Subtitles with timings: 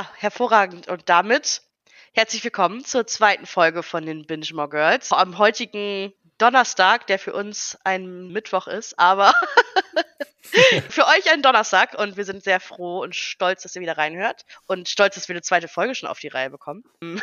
[0.00, 0.88] Ja, hervorragend.
[0.88, 1.60] Und damit
[2.14, 5.12] herzlich willkommen zur zweiten Folge von den Binge More Girls.
[5.12, 9.34] Am heutigen Donnerstag, der für uns ein Mittwoch ist, aber
[10.88, 11.98] für euch ein Donnerstag.
[11.98, 14.46] Und wir sind sehr froh und stolz, dass ihr wieder reinhört.
[14.66, 16.82] Und stolz, dass wir eine zweite Folge schon auf die Reihe bekommen.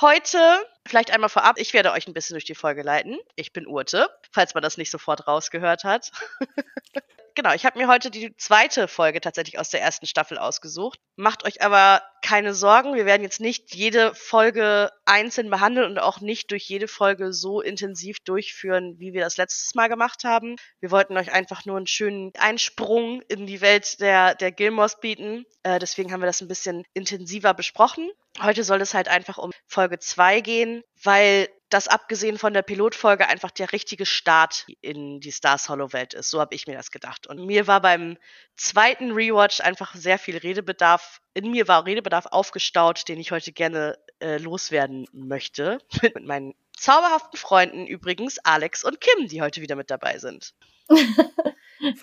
[0.00, 0.38] Heute,
[0.86, 3.18] vielleicht einmal vorab, ich werde euch ein bisschen durch die Folge leiten.
[3.34, 6.12] Ich bin Urte, falls man das nicht sofort rausgehört hat.
[7.34, 10.98] genau, ich habe mir heute die zweite Folge tatsächlich aus der ersten Staffel ausgesucht.
[11.16, 16.20] Macht euch aber keine Sorgen, wir werden jetzt nicht jede Folge einzeln behandeln und auch
[16.20, 20.56] nicht durch jede Folge so intensiv durchführen, wie wir das letztes Mal gemacht haben.
[20.80, 25.44] Wir wollten euch einfach nur einen schönen Einsprung in die Welt der, der Gilmores bieten.
[25.62, 28.10] Äh, deswegen haben wir das ein bisschen intensiver besprochen.
[28.42, 33.28] Heute soll es halt einfach um Folge 2 gehen, weil das abgesehen von der Pilotfolge
[33.28, 36.30] einfach der richtige Start in die Stars Hollow Welt ist.
[36.30, 37.26] So habe ich mir das gedacht.
[37.26, 38.16] Und mir war beim
[38.54, 41.20] zweiten Rewatch einfach sehr viel Redebedarf.
[41.34, 45.78] In mir war Redebedarf aufgestaut, den ich heute gerne äh, loswerden möchte.
[46.02, 50.54] mit meinen zauberhaften Freunden übrigens, Alex und Kim, die heute wieder mit dabei sind.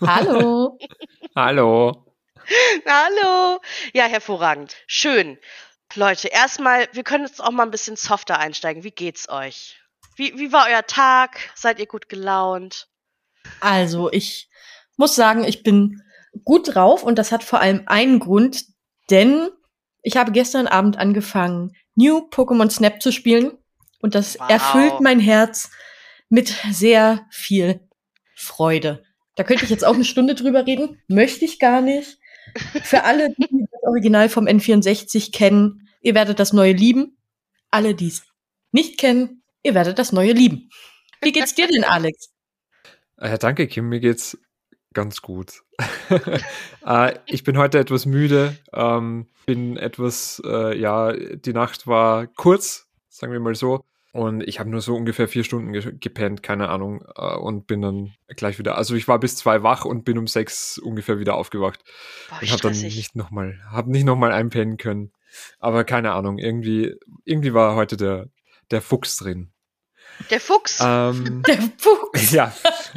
[0.05, 0.77] Hallo.
[1.33, 2.05] Hallo.
[2.85, 3.61] Hallo.
[3.93, 4.75] Ja, hervorragend.
[4.85, 5.39] Schön.
[5.95, 8.83] Leute, erstmal, wir können jetzt auch mal ein bisschen softer einsteigen.
[8.83, 9.77] Wie geht's euch?
[10.15, 11.37] Wie, wie war euer Tag?
[11.55, 12.87] Seid ihr gut gelaunt?
[13.59, 14.49] Also, ich
[14.97, 16.01] muss sagen, ich bin
[16.43, 18.65] gut drauf und das hat vor allem einen Grund,
[19.09, 19.49] denn
[20.01, 23.57] ich habe gestern Abend angefangen, New Pokémon Snap zu spielen
[24.01, 24.49] und das wow.
[24.49, 25.69] erfüllt mein Herz
[26.29, 27.81] mit sehr viel
[28.35, 29.03] Freude.
[29.35, 32.17] Da könnte ich jetzt auch eine Stunde drüber reden, möchte ich gar nicht.
[32.83, 37.17] Für alle, die das Original vom N64 kennen, ihr werdet das Neue lieben.
[37.69, 38.23] Alle, die es
[38.71, 40.69] nicht kennen, ihr werdet das Neue lieben.
[41.21, 42.31] Wie geht's dir denn, Alex?
[43.19, 43.89] Ja, äh, danke, Kim.
[43.89, 44.37] Mir geht's
[44.93, 45.63] ganz gut.
[46.85, 48.57] äh, ich bin heute etwas müde.
[48.73, 53.83] Ähm, bin etwas, äh, ja, die Nacht war kurz, sagen wir mal so.
[54.13, 57.81] Und ich habe nur so ungefähr vier Stunden ge gepennt, keine Ahnung, äh, und bin
[57.81, 58.77] dann gleich wieder.
[58.77, 61.79] Also ich war bis zwei wach und bin um sechs ungefähr wieder aufgewacht
[62.29, 65.13] Boah, und habe dann nicht nochmal, habe nicht nochmal einpennen können.
[65.59, 68.27] Aber keine Ahnung, irgendwie, irgendwie war heute der
[68.71, 69.51] der Fuchs drin.
[70.29, 70.79] Der Fuchs.
[70.81, 72.31] Ähm, der Fuchs.
[72.31, 72.53] Ja,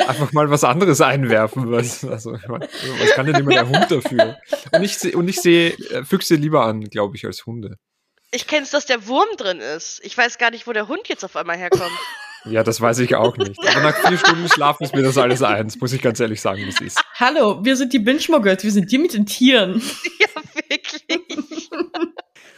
[0.06, 1.70] einfach mal was anderes einwerfen.
[1.70, 4.38] Was, also, was kann denn immer der Hund dafür?
[4.72, 7.78] Und ich, und ich sehe äh, Füchse lieber an, glaube ich, als Hunde.
[8.30, 10.00] Ich kenne es, dass der Wurm drin ist.
[10.04, 11.90] Ich weiß gar nicht, wo der Hund jetzt auf einmal herkommt.
[12.44, 13.58] Ja, das weiß ich auch nicht.
[13.58, 16.62] Aber nach vier Stunden Schlaf ist mir das alles eins, muss ich ganz ehrlich sagen,
[16.62, 17.02] wie es ist.
[17.14, 19.82] Hallo, wir sind die Binge-Girls, wir sind die mit den Tieren.
[20.20, 21.70] Ja, wirklich.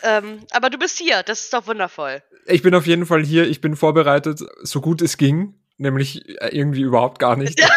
[0.02, 2.22] Ähm, aber du bist hier, das ist doch wundervoll.
[2.46, 6.48] Ich bin auf jeden Fall hier, ich bin vorbereitet, so gut es ging, nämlich äh,
[6.56, 7.60] irgendwie überhaupt gar nicht.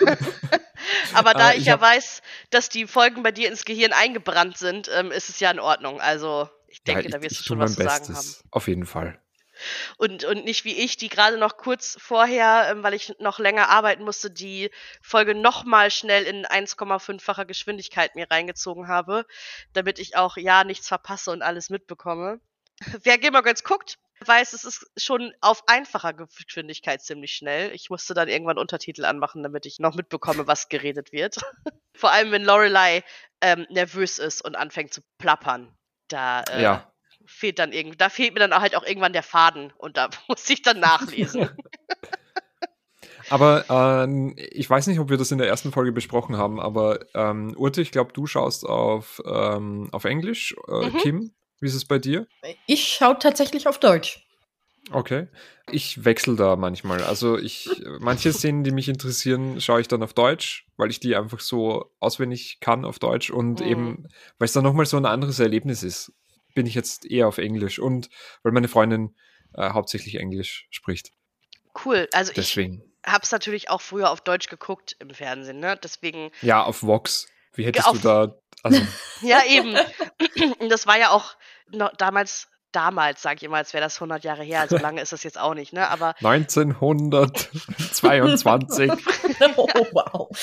[1.14, 4.58] aber da äh, ich, ich ja weiß, dass die Folgen bei dir ins Gehirn eingebrannt
[4.58, 6.00] sind, ähm, ist es ja in Ordnung.
[6.00, 8.34] Also ich denke, ja, ich, da wirst du schon was zu sagen haben.
[8.50, 9.18] Auf jeden Fall.
[9.96, 13.68] Und, und nicht wie ich, die gerade noch kurz vorher, ähm, weil ich noch länger
[13.68, 14.70] arbeiten musste, die
[15.02, 19.26] Folge nochmal schnell in 1,5-facher Geschwindigkeit mir reingezogen habe,
[19.72, 22.40] damit ich auch ja nichts verpasse und alles mitbekomme.
[23.02, 27.72] Wer Gilmore Girls guckt, weiß, es ist schon auf einfacher Geschwindigkeit ziemlich schnell.
[27.72, 31.36] Ich musste dann irgendwann Untertitel anmachen, damit ich noch mitbekomme, was geredet wird.
[31.94, 33.04] Vor allem, wenn Lorelei
[33.40, 35.76] ähm, nervös ist und anfängt zu plappern.
[36.08, 36.93] Da äh, ja.
[37.26, 40.48] Fehlt dann irgend, da fehlt mir dann halt auch irgendwann der Faden und da muss
[40.50, 41.48] ich dann nachlesen.
[43.30, 47.00] aber ähm, ich weiß nicht, ob wir das in der ersten Folge besprochen haben, aber
[47.14, 50.54] ähm, Urte, ich glaube, du schaust auf, ähm, auf Englisch.
[50.68, 50.96] Äh, mhm.
[50.98, 52.26] Kim, wie ist es bei dir?
[52.66, 54.24] Ich schaue tatsächlich auf Deutsch.
[54.90, 55.28] Okay.
[55.70, 57.02] Ich wechsle da manchmal.
[57.02, 57.70] Also ich,
[58.00, 61.90] manche Szenen, die mich interessieren, schaue ich dann auf Deutsch, weil ich die einfach so
[62.00, 63.66] auswendig kann auf Deutsch und mhm.
[63.66, 66.12] eben, weil es dann nochmal so ein anderes Erlebnis ist,
[66.54, 68.08] bin ich jetzt eher auf Englisch und
[68.42, 69.14] weil meine Freundin
[69.54, 71.12] äh, hauptsächlich Englisch spricht.
[71.84, 72.08] Cool.
[72.12, 72.82] Also Deswegen.
[73.04, 75.78] ich habe es natürlich auch früher auf Deutsch geguckt im Fernsehen, ne?
[75.82, 76.30] Deswegen.
[76.40, 77.26] Ja, auf Vox.
[77.52, 78.40] Wie hättest auf, du da.
[78.62, 78.80] Also.
[79.22, 79.76] ja, eben.
[80.68, 81.36] das war ja auch
[81.70, 84.60] noch damals damals, sage ich immer, als wäre das 100 Jahre her.
[84.60, 85.88] Also lange ist das jetzt auch nicht, ne?
[85.88, 88.90] Aber 1922.
[89.56, 90.28] oh, wow.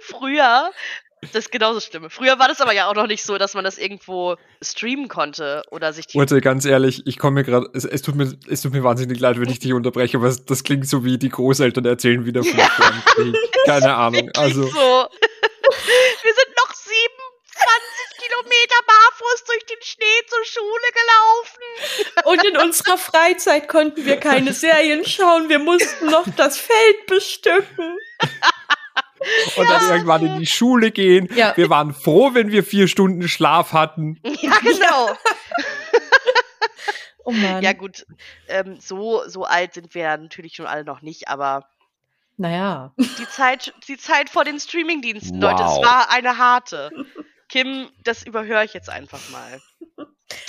[0.00, 0.70] Früher,
[1.20, 2.08] das ist genauso schlimm.
[2.10, 5.62] Früher war das aber ja auch noch nicht so, dass man das irgendwo streamen konnte
[5.70, 6.18] oder sich die.
[6.18, 9.18] Urte, ganz ehrlich, ich komme mir gerade, es, es, tut mir, es tut mir wahnsinnig
[9.18, 12.42] leid, wenn ich dich unterbreche, aber es, das klingt so wie die Großeltern erzählen wieder
[12.42, 13.36] von Krieg.
[13.66, 14.30] Keine Ahnung.
[14.36, 14.62] Also.
[14.62, 15.08] So.
[16.22, 17.22] Wir sind noch sieben
[17.52, 22.26] 20 Kilometer barfuß durch den Schnee zur Schule gelaufen.
[22.26, 25.48] Und in unserer Freizeit konnten wir keine Serien schauen.
[25.48, 27.98] Wir mussten noch das Feld bestücken.
[29.56, 31.28] und dann irgendwann in die Schule gehen.
[31.34, 31.56] Ja.
[31.56, 34.20] Wir waren froh, wenn wir vier Stunden Schlaf hatten.
[34.40, 35.10] Ja, genau.
[37.24, 37.62] Oh Mann.
[37.62, 38.06] Ja, gut.
[38.48, 41.68] Ähm, so, so alt sind wir natürlich schon alle noch nicht, aber
[42.38, 42.94] Naja.
[42.96, 45.50] die Zeit, die Zeit vor den Streamingdiensten, Wow.
[45.50, 46.90] Leute, es war eine harte.
[47.50, 49.60] Kim, das überhöre ich jetzt einfach mal.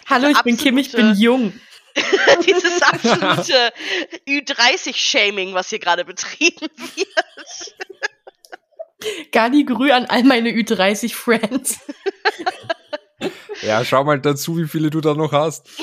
[0.10, 1.60] Hallo, ich bin Kim, ich bin absolute- jung.
[2.48, 3.74] Dieses absolute
[4.26, 7.76] Ü30-Shaming, was hier gerade betrieben wird.
[9.32, 11.80] Gali Grü an all meine Ü30-Friends.
[13.62, 15.68] Ja, schau mal dazu, wie viele du da noch hast.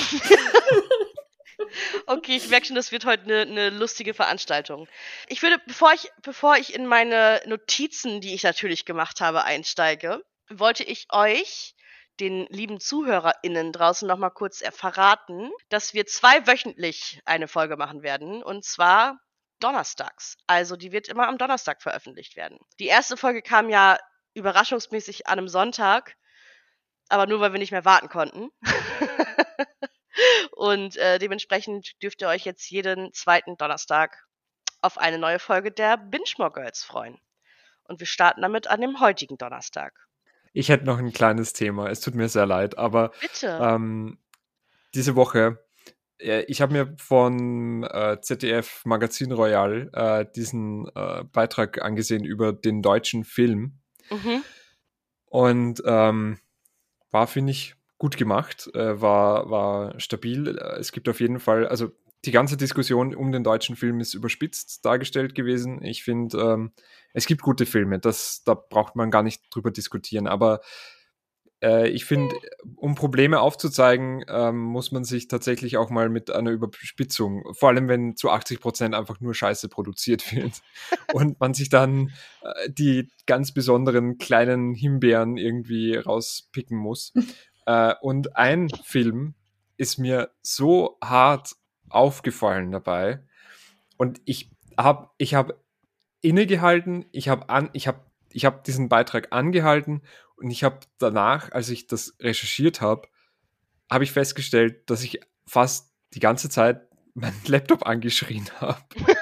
[2.07, 4.87] Okay, ich merke schon, das wird heute eine eine lustige Veranstaltung.
[5.29, 10.23] Ich würde, bevor ich, bevor ich in meine Notizen, die ich natürlich gemacht habe, einsteige,
[10.49, 11.75] wollte ich euch,
[12.21, 18.03] den lieben ZuhörerInnen draußen noch mal kurz er- verraten, dass wir zweiwöchentlich eine Folge machen
[18.03, 18.43] werden.
[18.43, 19.19] Und zwar
[19.61, 20.37] donnerstags.
[20.47, 22.59] Also die wird immer am Donnerstag veröffentlicht werden.
[22.79, 23.99] Die erste Folge kam ja
[24.35, 26.17] überraschungsmäßig an einem Sonntag,
[27.09, 28.51] aber nur weil wir nicht mehr warten konnten.
[30.53, 34.27] Und äh, dementsprechend dürft ihr euch jetzt jeden zweiten Donnerstag
[34.81, 37.19] auf eine neue Folge der Binge More Girls freuen.
[37.85, 39.93] Und wir starten damit an dem heutigen Donnerstag.
[40.53, 41.89] Ich hätte noch ein kleines Thema.
[41.91, 43.59] Es tut mir sehr leid, aber Bitte.
[43.61, 44.19] ähm,
[44.95, 45.66] diese Woche,
[46.19, 52.83] ich habe mir von äh, ZDF Magazin Royal äh, diesen äh, Beitrag angesehen über den
[52.83, 53.79] deutschen Film
[54.11, 54.43] mhm.
[55.27, 56.39] und ähm,
[57.11, 60.59] war, finde ich, gut gemacht, äh, war, war stabil.
[60.79, 61.93] Es gibt auf jeden Fall, also
[62.25, 65.83] die ganze Diskussion um den deutschen Film ist überspitzt dargestellt gewesen.
[65.83, 66.73] Ich finde, ähm,
[67.13, 70.61] es gibt gute Filme, das, da braucht man gar nicht drüber diskutieren, aber
[71.63, 72.35] äh, ich finde,
[72.77, 77.89] um Probleme aufzuzeigen, ähm, muss man sich tatsächlich auch mal mit einer Überspitzung, vor allem
[77.89, 80.63] wenn zu 80 Prozent einfach nur Scheiße produziert wird
[81.13, 82.13] und man sich dann
[82.43, 87.13] äh, die ganz besonderen kleinen Himbeeren irgendwie rauspicken muss.
[87.67, 89.35] äh, und ein Film
[89.79, 91.55] ist mir so hart
[91.89, 93.23] aufgefallen dabei
[93.97, 95.59] und ich habe ich habe
[96.21, 98.01] innegehalten, ich habe an ich habe
[98.33, 100.03] ich habe diesen Beitrag angehalten
[100.37, 103.09] und ich habe danach, als ich das recherchiert habe,
[103.91, 106.83] habe ich festgestellt, dass ich fast die ganze Zeit
[107.15, 108.81] meinen Laptop angeschrien habe,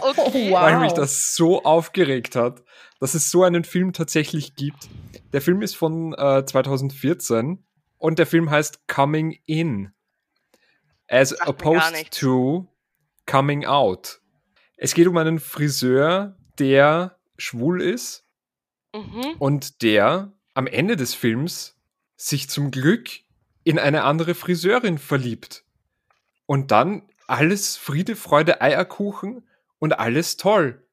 [0.00, 0.50] Okay.
[0.50, 0.60] wow.
[0.62, 2.62] weil mich das so aufgeregt hat,
[3.00, 4.88] dass es so einen Film tatsächlich gibt.
[5.32, 7.64] Der Film ist von äh, 2014
[7.96, 9.92] und der Film heißt Coming In.
[11.08, 12.66] As opposed to
[13.26, 14.20] Coming Out.
[14.76, 18.24] Es geht um einen Friseur, der schwul ist
[18.94, 19.34] Mhm.
[19.38, 21.78] und der am Ende des Films
[22.16, 23.10] sich zum Glück
[23.62, 25.62] in eine andere Friseurin verliebt.
[26.46, 29.46] Und dann alles Friede, Freude, Eierkuchen
[29.78, 30.84] und alles toll.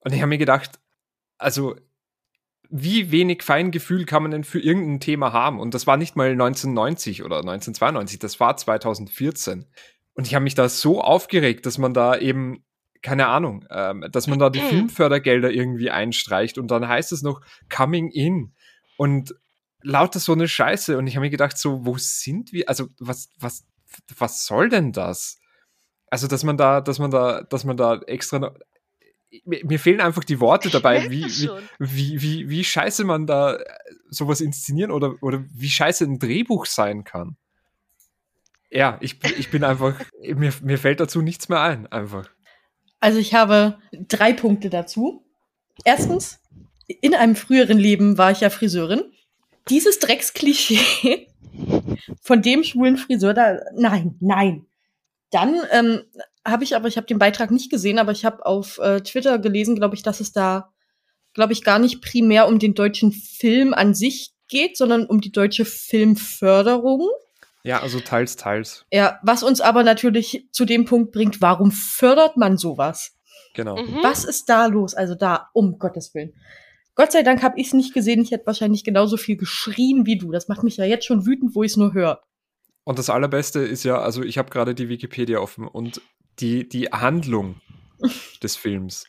[0.00, 0.80] Und ich habe mir gedacht,
[1.38, 1.76] also
[2.68, 5.60] wie wenig Feingefühl kann man denn für irgendein Thema haben?
[5.60, 9.66] Und das war nicht mal 1990 oder 1992, das war 2014.
[10.14, 12.64] Und ich habe mich da so aufgeregt, dass man da eben,
[13.02, 17.40] keine Ahnung, ähm, dass man da die Filmfördergelder irgendwie einstreicht und dann heißt es noch
[17.68, 18.52] Coming In
[18.96, 19.34] und
[19.82, 20.96] lauter so eine Scheiße.
[20.98, 22.68] Und ich habe mir gedacht, so, wo sind wir?
[22.68, 23.64] Also, was, was,
[24.18, 25.38] was soll denn das?
[26.08, 28.54] Also, dass man da, dass man da, dass man da extra noch,
[29.44, 31.46] mir, fehlen einfach die Worte dabei, wie, wie,
[31.78, 33.64] wie, wie, wie scheiße man da äh,
[34.08, 37.36] sowas inszenieren oder, oder wie scheiße ein Drehbuch sein kann.
[38.70, 42.28] Ja, ich, bin- ich bin einfach, mir, mir fällt dazu nichts mehr ein, einfach.
[43.00, 45.24] Also ich habe drei Punkte dazu.
[45.84, 46.40] Erstens,
[46.86, 49.02] in einem früheren Leben war ich ja Friseurin.
[49.68, 51.28] Dieses Drecksklischee
[52.20, 54.66] von dem schwulen Friseur, da, nein, nein.
[55.30, 56.02] Dann ähm,
[56.46, 59.38] habe ich aber, ich habe den Beitrag nicht gesehen, aber ich habe auf äh, Twitter
[59.38, 60.72] gelesen, glaube ich, dass es da,
[61.34, 65.32] glaube ich, gar nicht primär um den deutschen Film an sich geht, sondern um die
[65.32, 67.08] deutsche Filmförderung.
[67.64, 68.86] Ja, also teils, teils.
[68.92, 73.16] Ja, was uns aber natürlich zu dem Punkt bringt, warum fördert man sowas?
[73.54, 73.76] Genau.
[73.76, 73.98] Mhm.
[74.02, 74.94] Was ist da los?
[74.94, 76.32] Also da, um Gottes Willen.
[76.96, 78.22] Gott sei Dank habe ich es nicht gesehen.
[78.22, 80.32] Ich hätte wahrscheinlich genauso viel geschrien wie du.
[80.32, 82.22] Das macht mich ja jetzt schon wütend, wo ich es nur höre.
[82.84, 86.00] Und das Allerbeste ist ja, also ich habe gerade die Wikipedia offen und
[86.38, 87.60] die, die Handlung
[88.42, 89.04] des Films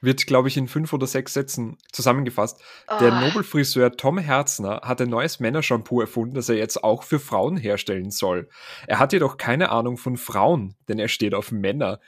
[0.00, 2.60] wird, glaube ich, in fünf oder sechs Sätzen zusammengefasst.
[3.00, 7.20] Der Ah, Nobelfriseur Tom Herzner hat ein neues Männershampoo erfunden, das er jetzt auch für
[7.20, 8.48] Frauen herstellen soll.
[8.86, 12.00] Er hat jedoch keine Ahnung von Frauen, denn er steht auf Männer.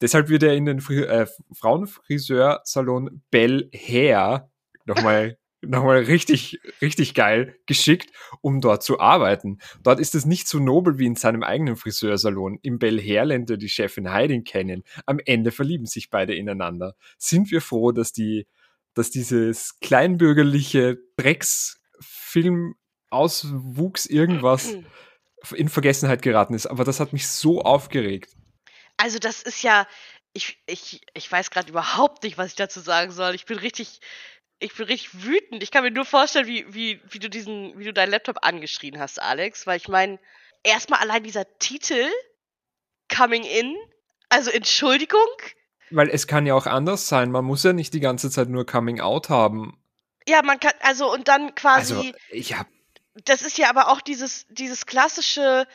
[0.00, 4.50] Deshalb wird er in den Fri äh, Frauenfriseursalon Bel Hair
[4.86, 8.10] nochmal nochmal richtig, richtig geil geschickt,
[8.40, 9.58] um dort zu arbeiten.
[9.84, 12.58] Dort ist es nicht so nobel wie in seinem eigenen Friseursalon.
[12.62, 14.82] Im Bel Hair lernt er die Chefin Heidin kennen.
[15.06, 16.96] Am Ende verlieben sich beide ineinander.
[17.16, 18.48] Sind wir froh, dass die
[18.94, 22.74] dass dieses kleinbürgerliche Drecksfilm
[23.10, 24.76] Auswuchs irgendwas
[25.54, 26.66] in Vergessenheit geraten ist.
[26.66, 28.34] Aber das hat mich so aufgeregt.
[28.96, 29.86] Also das ist ja,
[30.32, 33.34] ich, ich, ich weiß gerade überhaupt nicht, was ich dazu sagen soll.
[33.34, 34.00] Ich bin richtig,
[34.62, 35.62] ich bin richtig wütend.
[35.62, 38.98] Ich kann mir nur vorstellen, wie, wie, wie du diesen, wie du deinen Laptop angeschrien
[38.98, 40.18] hast, Alex, weil ich meine,
[40.62, 42.06] erstmal allein dieser Titel
[43.14, 43.76] Coming In,
[44.28, 45.20] also Entschuldigung.
[45.90, 47.30] Weil es kann ja auch anders sein.
[47.30, 49.78] Man muss ja nicht die ganze Zeit nur Coming Out haben.
[50.26, 51.94] Ja, man kann, also und dann quasi.
[51.94, 52.66] Also, ich hab.
[53.24, 55.66] Das ist ja aber auch dieses, dieses klassische,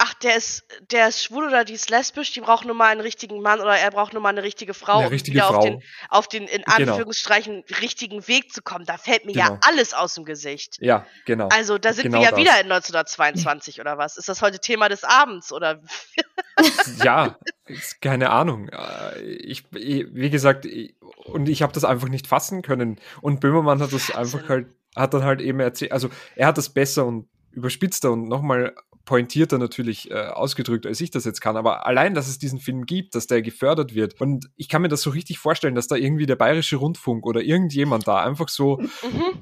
[0.00, 3.00] ach, der ist, der ist schwul oder die ist lesbisch, die braucht nur mal einen
[3.00, 5.58] richtigen Mann oder er braucht nur mal eine richtige Frau, Eine richtige um wieder Frau.
[5.58, 6.92] auf den, auf den in Genau.
[6.92, 8.84] Anführungsstrichen richtigen Weg zu kommen.
[8.86, 9.60] Da fällt mir ja Genau.
[9.62, 10.76] alles aus dem Gesicht.
[10.80, 11.48] Ja, genau.
[11.48, 12.38] Also da sind Genau wir ja das.
[12.40, 14.16] wieder in 1922 oder was?
[14.16, 15.80] Ist das heute Thema des Abends oder?
[17.04, 17.36] ja,
[17.66, 18.68] ist keine Ahnung.
[18.68, 20.66] Äh, Ich, wie gesagt,
[21.24, 23.00] und ich habe das einfach nicht fassen können.
[23.20, 26.68] Und Böhmermann hat das einfach halt, hat dann halt eben erzählt, also er hat das
[26.70, 28.74] besser und überspitzter und nochmal
[29.08, 31.56] pointierter natürlich äh, ausgedrückt, als ich das jetzt kann.
[31.56, 34.20] Aber allein, dass es diesen Film gibt, dass der gefördert wird.
[34.20, 37.40] Und ich kann mir das so richtig vorstellen, dass da irgendwie der Bayerische Rundfunk oder
[37.40, 39.40] irgendjemand da einfach so Mhm.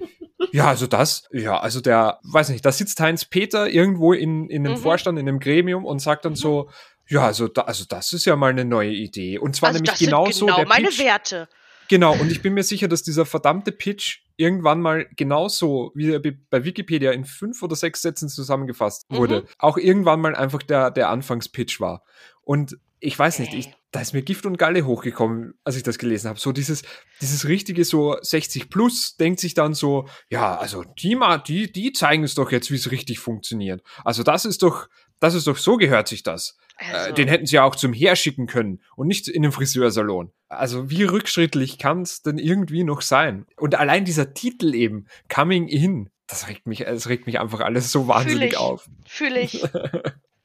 [0.52, 4.64] ja, also das, ja, also der, weiß nicht, da sitzt Heinz Peter irgendwo in, in
[4.64, 4.82] einem Mhm.
[4.82, 6.70] Vorstand, in einem Gremium und sagt dann so,
[7.08, 9.38] ja, also, da, also das ist ja mal eine neue Idee.
[9.38, 11.00] Und zwar Also nämlich das sind genauso genau der meine Pitch.
[11.00, 11.48] Werte.
[11.88, 16.20] Genau, und ich bin mir sicher, dass dieser verdammte Pitch irgendwann mal genauso, wie er
[16.20, 19.16] bei Wikipedia in fünf oder sechs Sätzen zusammengefasst Mhm.
[19.16, 22.02] wurde, auch irgendwann mal einfach der, der Anfangspitch war.
[22.42, 23.76] Und ich weiß nicht, ich, Okay.
[23.92, 26.40] da ist mir Gift und Galle hochgekommen, als ich das gelesen habe.
[26.40, 26.82] So dieses,
[27.20, 31.16] dieses richtige so 60 plus denkt sich dann so, ja, also die
[31.46, 33.82] die, die zeigen es doch jetzt, wie es richtig funktioniert.
[34.04, 34.88] Also das ist doch,
[35.20, 36.56] das ist doch, so gehört sich das.
[36.78, 40.32] Also, Äh, den hätten sie ja auch zum Herschicken können und nicht in den Friseursalon.
[40.48, 43.46] Also wie rückschrittlich kann es denn irgendwie noch sein?
[43.56, 47.90] Und allein dieser Titel eben, Coming In, das regt mich, es regt mich einfach alles
[47.92, 48.58] so wahnsinnig ich.
[48.58, 48.86] auf.
[49.06, 49.62] fühle ich.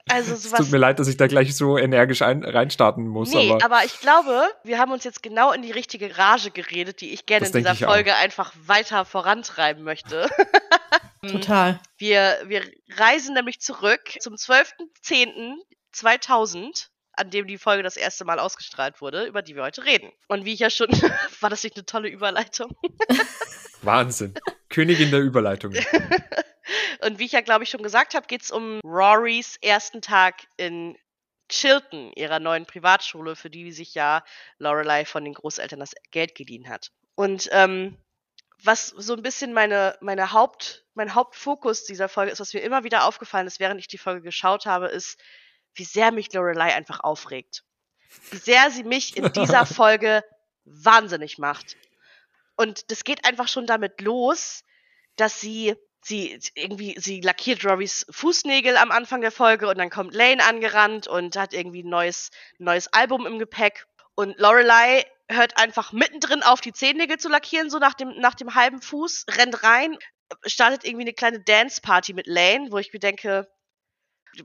[0.10, 0.60] Also Es sowas.
[0.60, 3.86] tut mir leid, dass ich da gleich so energisch ein, reinstarten muss, Nee, aber, aber,
[3.86, 7.46] ich glaube, wir haben uns jetzt genau in die richtige Rage geredet, die ich gerne
[7.46, 7.94] Das in dieser ich auch.
[7.94, 10.28] Folge einfach weiter vorantreiben möchte.
[11.28, 11.80] Total.
[11.98, 12.64] Wir, wir
[12.98, 19.42] reisen nämlich zurück zum 12.10.2000, an dem die Folge das erste Mal ausgestrahlt wurde, über
[19.42, 20.12] die wir heute reden.
[20.28, 20.88] Und wie ich ja schon,
[21.40, 22.76] war das nicht eine tolle Überleitung?
[23.82, 24.34] Wahnsinn.
[24.70, 25.74] Königin der Überleitung.
[27.02, 30.44] Und wie ich ja, glaube ich, schon gesagt habe, geht es um Rorys ersten Tag
[30.58, 30.98] in
[31.50, 34.24] Chilton, ihrer neuen Privatschule, für die sich ja
[34.58, 36.92] Lorelei von den Großeltern das Geld geliehen hat.
[37.16, 37.98] Und ähm,
[38.64, 42.84] was so ein bisschen meine, meine Haupt, mein Hauptfokus dieser Folge ist, was mir immer
[42.84, 45.20] wieder aufgefallen ist, während ich die Folge geschaut habe, ist,
[45.74, 47.64] wie sehr mich Lorelei einfach aufregt.
[48.30, 50.24] Wie sehr sie mich in dieser Folge
[50.66, 51.78] wahnsinnig macht.
[52.56, 54.64] Und das geht einfach schon damit los,
[55.16, 60.16] dass sie sie irgendwie sie lackiert Rorys Fußnägel am Anfang der Folge und dann kommt
[60.16, 63.86] Lane angerannt und hat irgendwie ein neues neues Album im Gepäck
[64.16, 68.56] und Lorelei hört einfach mittendrin auf die Zehennägel zu lackieren so nach dem nach dem
[68.56, 69.96] halben Fuß rennt rein
[70.46, 73.48] startet irgendwie eine kleine Dance Party mit Lane wo ich mir denke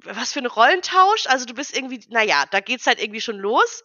[0.05, 3.85] was für ein Rollentausch also du bist irgendwie naja da geht's halt irgendwie schon los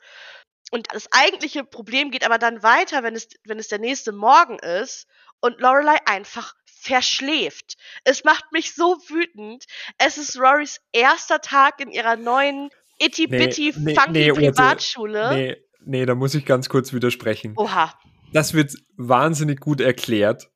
[0.71, 4.57] und das eigentliche Problem geht aber dann weiter, wenn es, wenn es der nächste Morgen
[4.57, 5.05] ist
[5.41, 7.75] und Lorelei einfach verschläft.
[8.05, 9.65] Es macht mich so wütend.
[9.97, 14.41] Es ist Rorys erster Tag in ihrer neuen itty bitty Nee, nee, funky nee, Ute.
[14.41, 15.33] Privatschule.
[15.33, 17.53] Nee, nee, da muss ich ganz kurz widersprechen.
[17.57, 17.93] Oha.
[18.31, 20.49] Das wird wahnsinnig gut erklärt.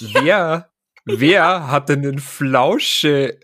[0.00, 0.70] Wer,
[1.06, 3.40] wer hat denn den Flausche,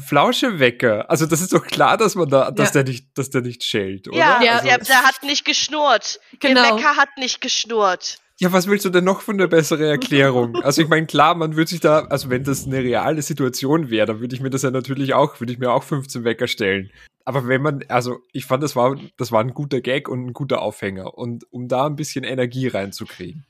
[0.00, 1.10] Flauschewecker?
[1.10, 2.82] Also das ist doch klar, dass man da, dass Ja.
[2.82, 4.16] der nicht, dass der nicht schält, oder?
[4.16, 6.20] Ja, Ja, also, der, der hat nicht geschnurrt.
[6.40, 6.62] Genau.
[6.62, 8.18] Der Wecker hat nicht geschnurrt.
[8.40, 10.56] ja, was willst du denn noch für eine bessere Erklärung?
[10.62, 14.06] Also ich meine, klar, man würde sich da, also wenn das eine reale Situation wäre,
[14.06, 16.90] dann würde ich mir das ja natürlich auch, würde ich mir auch 15 Wecker stellen.
[17.24, 20.32] Aber wenn man, also ich fand, das war, das war ein guter Gag und ein
[20.32, 21.18] guter Aufhänger.
[21.18, 23.44] Und um da ein bisschen Energie reinzukriegen.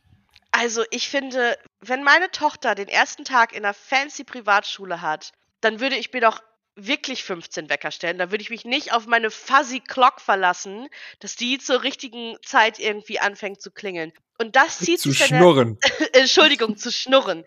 [0.51, 5.81] Also ich finde, wenn meine Tochter den ersten Tag in einer fancy Privatschule hat, dann
[5.81, 6.41] würde ich mir doch
[6.77, 8.19] wirklich 15 Wecker stellen.
[8.19, 10.89] Da würde ich mich nicht auf meine fuzzy Clock verlassen,
[11.19, 14.13] dass die zur richtigen Zeit irgendwie anfängt zu klingeln.
[14.39, 15.79] Und das zieht Zu sich dann ja- schnurren.
[16.13, 17.45] Entschuldigung, zu schnurren.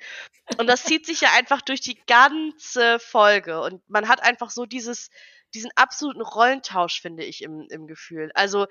[0.58, 3.62] Und das zieht sich ja einfach durch die ganze Folge.
[3.62, 5.10] Und man hat einfach so dieses,
[5.53, 8.32] diesen absoluten Rollentausch, finde ich, im, im Gefühl.
[8.34, 8.68] Also,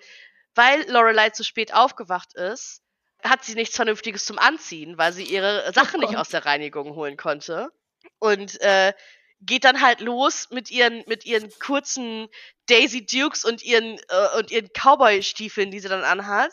[0.55, 2.83] weil Lorelei zu spät aufgewacht ist,
[3.23, 6.19] hat sie nichts Vernünftiges zum Anziehen, weil sie ihre Sachen nicht Gott.
[6.19, 7.71] aus der Reinigung holen konnte.
[8.19, 8.93] Und äh,
[9.41, 12.29] geht dann halt los mit ihren, mit ihren kurzen
[12.69, 16.53] Daisy Dukes und ihren, äh, und ihren Cowboy-Stiefeln, die sie dann anhat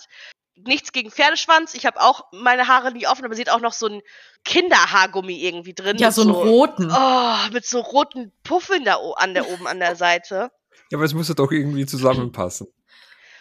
[0.66, 1.76] nichts gegen Pferdeschwanz.
[1.76, 4.02] Ich habe auch meine Haare nie offen, aber sie hat auch noch so ein
[4.44, 5.98] Kinderhaargummi irgendwie drin.
[5.98, 6.92] Ja, so einen roten.
[6.92, 10.50] Oh, mit so roten Puffeln da an der oben an der Seite.
[10.90, 12.68] Ja, aber es muss ja doch irgendwie zusammenpassen.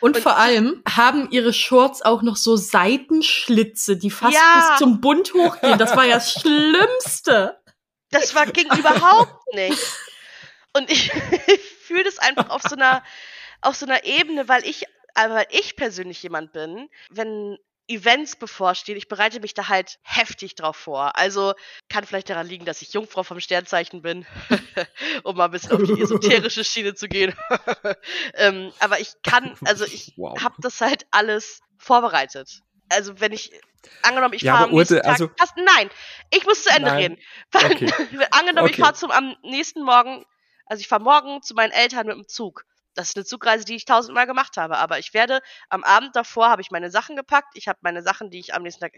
[0.00, 4.68] Und, Und- vor allem haben ihre Shorts auch noch so Seitenschlitze, die fast Ja.
[4.70, 5.78] bis zum Bund hochgehen.
[5.78, 7.56] Das war ja das Schlimmste.
[8.10, 9.82] Das war ging überhaupt nicht.
[10.72, 11.12] Und ich,
[11.46, 13.02] ich fühle das einfach auf so einer
[13.62, 14.84] auf so einer Ebene, weil ich
[15.14, 17.58] äh, weil ich persönlich jemand bin, wenn
[17.88, 21.16] Events bevorstehen, ich bereite mich da halt heftig drauf vor.
[21.16, 21.54] Also
[21.88, 24.26] kann vielleicht daran liegen, dass ich Jungfrau vom Sternzeichen bin,
[25.22, 27.34] um mal ein bisschen auf die esoterische Schiene zu gehen.
[28.34, 30.40] ähm, aber ich kann, also ich Wow.
[30.42, 32.62] habe das halt alles vorbereitet.
[32.88, 33.52] Also wenn ich
[34.02, 35.90] angenommen, ich Ja, fahre am nächsten Tag, also- Fast, nein,
[36.30, 36.98] ich muss zu Ende Nein.
[36.98, 37.18] reden.
[37.52, 37.92] Okay.
[38.32, 38.82] angenommen, ich Okay.
[38.82, 40.24] fahre zum am nächsten Morgen,
[40.66, 42.64] also ich fahre morgen zu meinen Eltern mit dem Zug.
[42.94, 44.78] Das ist eine Zugreise, die ich tausendmal gemacht habe.
[44.78, 47.50] Aber ich werde am Abend davor habe ich meine Sachen gepackt.
[47.54, 48.94] Ich habe meine Sachen, die ich am nächsten Tag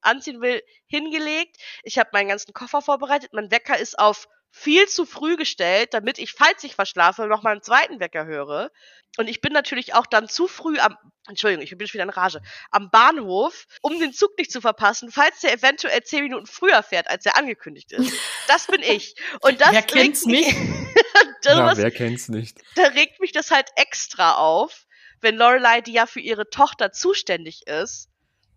[0.00, 1.56] anziehen will, hingelegt.
[1.82, 3.30] Ich habe meinen ganzen Koffer vorbereitet.
[3.34, 7.52] Mein Wecker ist auf viel zu früh gestellt, damit ich, falls ich verschlafe, noch mal
[7.52, 8.70] einen zweiten Wecker höre.
[9.16, 12.10] Und ich bin natürlich auch dann zu früh am, Entschuldigung, ich bin schon wieder in
[12.10, 12.40] Rage,
[12.70, 17.08] am Bahnhof, um den Zug nicht zu verpassen, falls der eventuell zehn Minuten früher fährt,
[17.08, 18.12] als er angekündigt ist.
[18.46, 19.14] Das bin ich.
[19.40, 20.54] Und das Wer kennt's regt mich,
[21.44, 22.60] Na, das, wer kennt's nicht?
[22.76, 24.86] da regt mich das halt extra auf,
[25.22, 28.08] wenn Lorelei, die ja für ihre Tochter zuständig ist,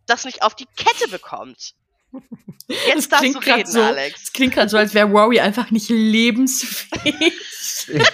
[0.06, 1.74] das nicht auf die Kette bekommt.
[2.88, 4.24] Jetzt darfst du reden, so, Alex.
[4.24, 7.34] Es klingt gerade so, als wäre Rory einfach nicht lebensfähig.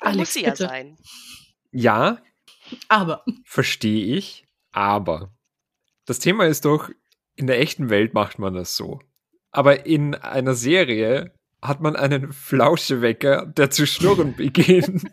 [0.00, 0.66] Alex, muss sie ja bitte.
[0.66, 0.96] sein.
[1.72, 2.18] Ja,
[2.88, 5.34] Aber verstehe ich, aber
[6.06, 6.90] das Thema ist doch,
[7.36, 9.00] in der echten Welt macht man das so.
[9.50, 11.32] Aber in einer Serie
[11.62, 15.04] hat man einen Flauschewecker, der zu schnurren beginnt.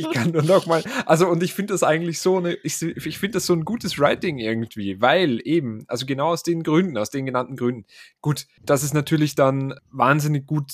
[0.00, 3.18] Ich kann nur noch mal, also und ich finde das eigentlich so eine, ich, ich
[3.18, 7.10] finde das so ein gutes Writing irgendwie, weil eben, also genau aus den Gründen, aus
[7.10, 7.84] den genannten Gründen.
[8.20, 10.72] Gut, dass es natürlich dann wahnsinnig gut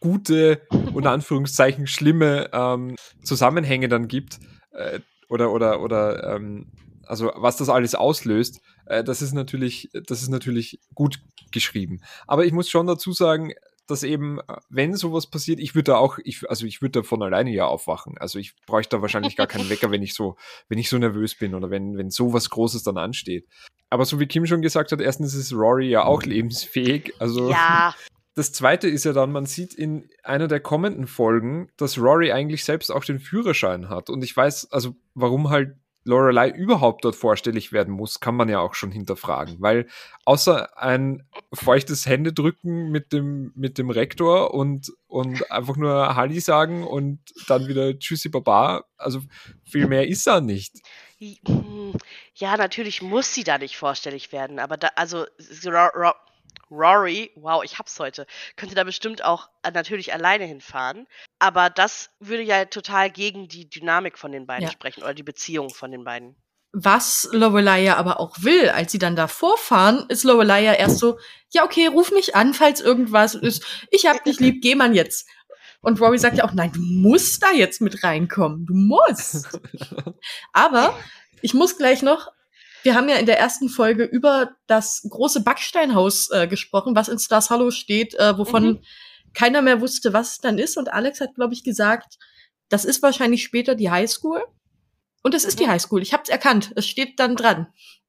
[0.00, 4.40] gute, unter Anführungszeichen schlimme ähm, Zusammenhänge dann gibt,
[4.72, 6.66] äh, oder, oder, oder, ähm,
[7.06, 11.20] also was das alles auslöst, äh, das ist natürlich, das ist natürlich gut
[11.52, 12.00] geschrieben.
[12.26, 13.52] Aber ich muss schon dazu sagen,
[13.86, 17.02] dass eben, äh, wenn sowas passiert, ich würde da auch, ich, also ich würde da
[17.02, 18.16] von alleine ja aufwachen.
[18.18, 20.36] Also ich bräuchte da wahrscheinlich gar keinen Wecker, wenn ich so,
[20.68, 23.46] wenn ich so nervös bin oder wenn, wenn sowas Großes dann ansteht.
[23.90, 27.12] Aber so wie Kim schon gesagt hat, erstens ist Rory ja auch lebensfähig.
[27.18, 27.94] Also Ja,
[28.34, 32.64] das zweite ist ja dann, man sieht in einer der kommenden Folgen, dass Rory eigentlich
[32.64, 34.08] selbst auch den Führerschein hat.
[34.08, 38.60] Und ich weiß, also warum halt Lorelei überhaupt dort vorstellig werden muss, kann man ja
[38.60, 39.56] auch schon hinterfragen.
[39.60, 39.86] Weil
[40.24, 46.84] außer ein feuchtes Händedrücken mit dem, mit dem Rektor und, und einfach nur Halli sagen
[46.84, 49.20] und dann wieder Tschüssi Baba, also
[49.64, 50.80] viel mehr ist da nicht.
[51.18, 51.94] Hm,
[52.34, 55.26] Ja, natürlich muss sie da nicht vorstellig werden, aber da, also
[56.70, 61.06] Rory, wow, ich hab's heute, könnte da bestimmt auch äh, natürlich alleine hinfahren.
[61.38, 64.70] Aber das würde ja total gegen die Dynamik von den beiden Ja.
[64.72, 66.36] sprechen oder die Beziehung von den beiden.
[66.74, 70.98] was Lorelei ja aber auch will, als sie dann davor fahren, ist Lorelei ja erst
[70.98, 71.18] so,
[71.50, 73.62] ja okay, ruf mich an, falls irgendwas ist.
[73.90, 75.28] Ich hab dich lieb, geh man jetzt.
[75.82, 78.64] Und Rory sagt ja auch, nein, du musst da jetzt mit reinkommen.
[78.64, 79.60] Du musst.
[80.54, 80.96] Aber
[81.42, 82.28] ich muss gleich noch,
[82.82, 87.18] wir haben ja in der ersten Folge über das große Backsteinhaus äh, gesprochen, was in
[87.18, 88.78] Stars Hollow steht, äh, wovon Mhm.
[89.34, 90.76] keiner mehr wusste, was es dann ist.
[90.76, 92.18] Und Alex hat, glaube ich, gesagt,
[92.68, 94.42] das ist wahrscheinlich später die Highschool.
[95.22, 95.70] Und es ist die Mhm.
[95.70, 96.02] Highschool.
[96.02, 96.72] Ich habe es erkannt.
[96.74, 97.68] Es steht dann dran.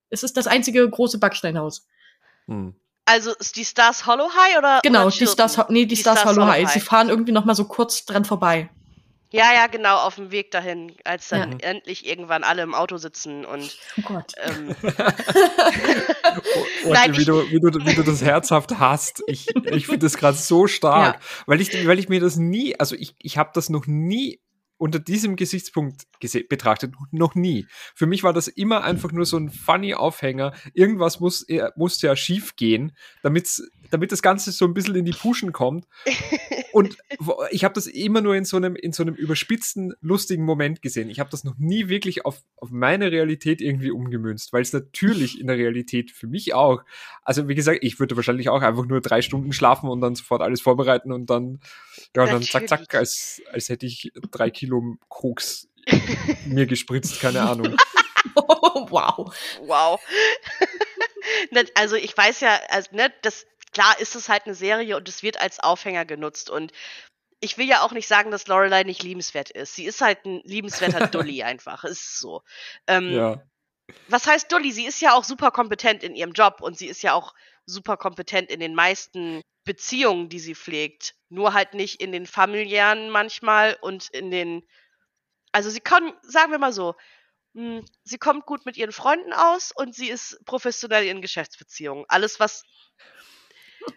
[0.09, 1.87] Es ist das einzige große Backsteinhaus.
[2.47, 2.75] Hm.
[3.05, 4.79] Also ist die Stars Hollow High oder?
[4.81, 5.27] Genau, oder die?
[5.27, 6.69] Stars, nee, die, Die Stars, Stars Hollow Hollow High.
[6.69, 6.83] Sie High.
[6.83, 8.69] fahren irgendwie noch mal so kurz dran vorbei.
[9.35, 11.69] Ja, ja, genau, auf dem Weg dahin, als dann Ja.
[11.71, 14.31] endlich irgendwann alle im Auto sitzen und Oh Gott.
[14.43, 14.75] ähm,
[16.85, 19.23] Und Nein, wie, ich- du, wie, du, wie du das herzhaft hast.
[19.27, 22.95] Ich, ich finde das gerade so stark, weil, ich, weil ich mir das nie, also
[22.95, 24.39] ich, ich habe das noch nie
[24.77, 27.65] unter diesem Gesichtspunkt gese betrachtet, noch nie.
[27.95, 30.53] Für mich war das immer einfach nur so ein funny Aufhänger.
[30.73, 35.05] Irgendwas muss, äh, muss ja schief gehen, damit's, damit das Ganze so ein bisschen in
[35.05, 35.85] die Puschen kommt.
[36.73, 36.97] Und
[37.51, 41.11] ich habe das immer nur in so einem, in so einem überspitzten, lustigen Moment gesehen.
[41.11, 45.39] Ich habe das noch nie wirklich auf, auf meine Realität irgendwie umgemünzt, weil es natürlich
[45.39, 46.83] in der Realität für mich auch,
[47.21, 50.41] also wie gesagt, ich würde wahrscheinlich auch einfach nur drei Stunden schlafen und dann sofort
[50.41, 51.59] alles vorbereiten und dann,
[52.15, 55.69] ja, und dann zack, zack, als, als hätte ich drei Kilo Koks
[56.47, 57.75] mir gespritzt, keine Ahnung.
[58.89, 59.31] wow.
[59.67, 60.01] wow.
[61.75, 65.23] Also ich weiß ja, also, ne, das klar ist es halt eine Serie und es
[65.23, 66.71] wird als Aufhänger genutzt und
[67.39, 69.75] ich will ja auch nicht sagen, dass Lorelei nicht liebenswert ist.
[69.75, 71.83] Sie ist halt ein liebenswerter Dulli einfach.
[71.83, 72.41] Ist so.
[72.87, 73.43] Ähm, Ja.
[74.07, 74.71] Was heißt Dulli?
[74.71, 77.33] Sie ist ja auch super kompetent in ihrem Job und sie ist ja auch
[77.65, 81.15] super kompetent in den meisten Beziehungen, die sie pflegt.
[81.27, 84.65] Nur halt nicht in den familiären manchmal und in den.
[85.51, 86.95] Also sie kann, sagen wir mal so,
[87.53, 92.05] mh, sie kommt gut mit ihren Freunden aus und sie ist professionell in Geschäftsbeziehungen.
[92.07, 92.63] Alles, was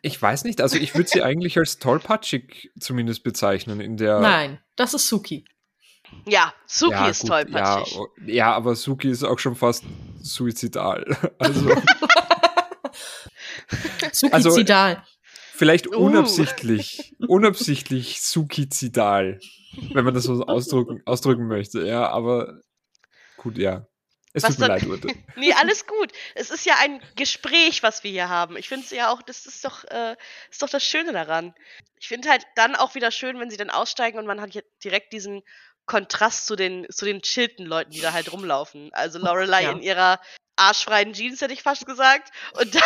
[0.03, 4.20] Ich weiß nicht, also ich würde sie eigentlich als tollpatschig zumindest bezeichnen in der.
[4.20, 5.44] Nein, das ist Suki.
[6.25, 7.94] Ja, Suki ja, ist gut, tollpatschig.
[7.94, 9.85] Ja, o- ja, aber Suki ist auch schon fast
[10.22, 11.05] suizidal.
[11.38, 11.70] Also
[14.12, 14.57] Suki Also-
[15.55, 15.96] vielleicht Uh.
[15.96, 19.40] unabsichtlich, unabsichtlich suizidal,
[19.92, 21.87] wenn man das so ausdrücken, ausdrücken möchte.
[21.87, 22.61] Ja, aber
[23.37, 23.87] gut, ja.
[24.37, 25.09] Es Was tut mir leid, Urte.
[25.37, 26.12] Nee, alles gut.
[26.35, 28.59] Es ist ja ein Gespräch, was wir hier haben.
[28.59, 30.14] Ich finde es ja auch, das ist doch, äh,
[30.51, 31.55] ist doch das Schöne daran.
[31.99, 34.62] Ich finde halt dann auch wieder schön, wenn sie dann aussteigen und man hat hier
[34.85, 35.42] direkt diesen
[35.87, 38.90] Kontrast zu den, zu den chillten Leuten, die da halt rumlaufen.
[38.92, 39.70] Also Lorelei Ja.
[39.72, 40.20] in ihrer
[40.57, 42.31] arschfreien Jeans, hätte ich fast gesagt.
[42.61, 42.83] Und dann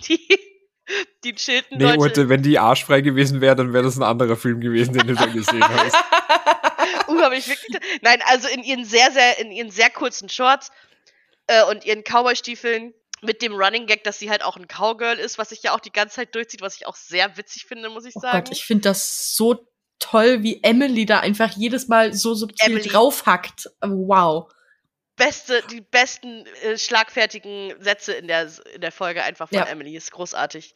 [0.08, 0.20] die,
[1.24, 1.98] die chillten Nee, Leute.
[1.98, 5.14] Urte, wenn die arschfrei gewesen wäre, dann wäre das ein anderer Film gewesen, den du
[5.14, 5.96] da gesehen hast.
[7.08, 7.78] Uh, hab ich wirklich.
[8.00, 10.70] Nein, also in ihren sehr, sehr, in ihren sehr kurzen Shorts
[11.46, 15.38] äh, und ihren Cowboy-Stiefeln mit dem Running Gag, dass sie halt auch ein Cowgirl ist,
[15.38, 18.04] was sich ja auch die ganze Zeit durchzieht, was ich auch sehr witzig finde, muss
[18.04, 18.44] ich Oh sagen.
[18.44, 19.68] Gott, ich finde das so
[20.00, 22.88] toll, wie Emily da einfach jedes Mal so subtil Emily.
[22.88, 23.70] draufhackt.
[23.80, 24.50] Wow.
[25.14, 29.66] Beste, die besten äh, schlagfertigen Sätze in der, in der Folge einfach von Ja.
[29.66, 29.94] Emily.
[29.96, 30.74] Ist großartig.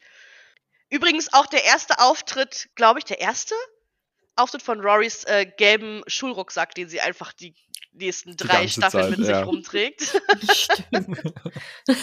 [0.89, 3.55] Übrigens auch der erste Auftritt, glaube ich, der erste
[4.37, 7.55] Auftritt von Rorys äh, gelben Schulrucksack, den sie einfach die
[7.97, 9.37] nächsten drei Staffeln Zeit, mit ja.
[9.39, 10.21] sich rumträgt.
[10.51, 11.33] Stimmt.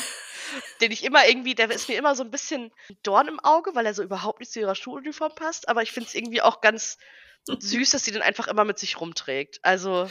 [0.80, 2.70] den ich immer irgendwie, der ist mir immer so ein bisschen
[3.02, 5.68] Dorn im Auge, weil er so überhaupt nicht zu ihrer Schuluniform passt.
[5.68, 6.98] Aber ich finde es irgendwie auch ganz
[7.46, 9.58] süß, dass sie den einfach immer mit sich rumträgt.
[9.62, 10.08] Also,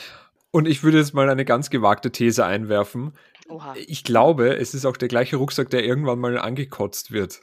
[0.51, 3.17] Und ich würde jetzt mal eine ganz gewagte These einwerfen.
[3.47, 3.73] oha.
[3.77, 7.41] Ich glaube, es ist auch der gleiche Rucksack, der irgendwann mal angekotzt wird.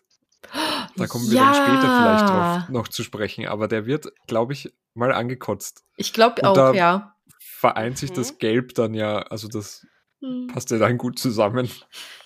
[0.97, 1.53] Da kommen wir Ja.
[1.53, 5.85] dann später vielleicht drauf noch zu sprechen, aber der wird, glaube ich, mal angekotzt.
[5.97, 7.15] Ich glaube auch, da- ja.
[7.61, 8.15] Vereint sich Mhm.
[8.15, 9.87] das Gelb dann ja, also das
[10.23, 10.47] Hm.
[10.53, 11.71] passt ja dann gut zusammen.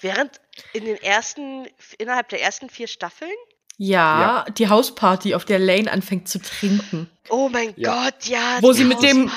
[0.01, 0.41] Während
[0.73, 1.67] in den ersten,
[1.99, 3.33] innerhalb der ersten vier Staffeln?
[3.77, 7.11] Ja, die Hausparty, auf der Lane anfängt zu trinken.
[7.29, 8.05] Oh mein Ja.
[8.05, 8.59] Gott, ja.
[8.61, 9.29] Wo die sie mit dem-.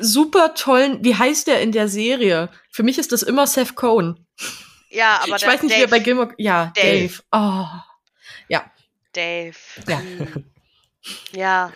[0.00, 2.50] Super tollen, wie heißt der in der Serie?
[2.70, 4.26] Für mich ist das immer Seth Cohen.
[4.90, 6.34] Ja, aber ich der weiß nicht, Dave, wie er bei Gilmore.
[6.36, 7.08] Ja, Dave.
[7.08, 7.22] Dave.
[7.32, 7.64] Oh.
[9.12, 9.56] Dave.
[9.88, 10.00] Ja.
[11.32, 11.72] Ja,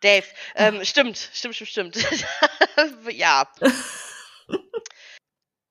[0.00, 0.26] Dave.
[0.56, 1.96] Ähm, stimmt, stimmt, stimmt, stimmt.
[3.12, 3.48] ja.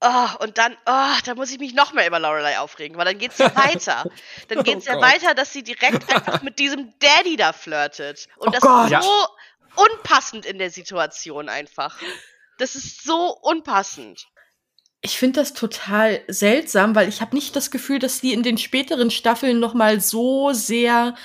[0.05, 3.17] Oh, und dann, oh, da muss ich mich noch mehr über Lorelei aufregen, weil dann
[3.17, 4.03] geht's ja weiter.
[4.49, 5.03] Dann geht's ja Gott.
[5.03, 8.27] weiter, dass sie direkt einfach mit diesem Daddy da flirtet.
[8.35, 8.91] Und Oh das Gott.
[8.91, 9.27] ist so
[9.81, 11.97] unpassend in der Situation einfach.
[12.57, 14.27] Das ist so unpassend.
[14.99, 18.57] Ich finde das total seltsam, weil ich habe nicht das Gefühl, dass sie in den
[18.57, 21.15] späteren Staffeln noch mal so sehr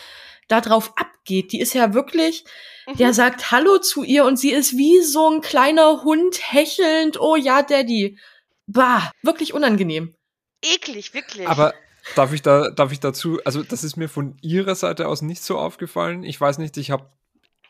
[0.49, 1.53] darauf abgeht.
[1.53, 2.45] Die ist ja wirklich,
[2.87, 2.97] Mhm.
[2.97, 7.21] der sagt Hallo zu ihr und sie ist wie so ein kleiner Hund hechelnd.
[7.21, 8.19] Oh ja, Daddy.
[8.67, 10.15] Bah, wirklich unangenehm.
[10.63, 11.47] Eklig, wirklich.
[11.47, 11.75] Aber
[12.17, 15.43] darf ich da, darf ich dazu, also das ist mir von ihrer Seite aus nicht
[15.43, 16.23] so aufgefallen.
[16.25, 17.11] Ich weiß nicht, ich habe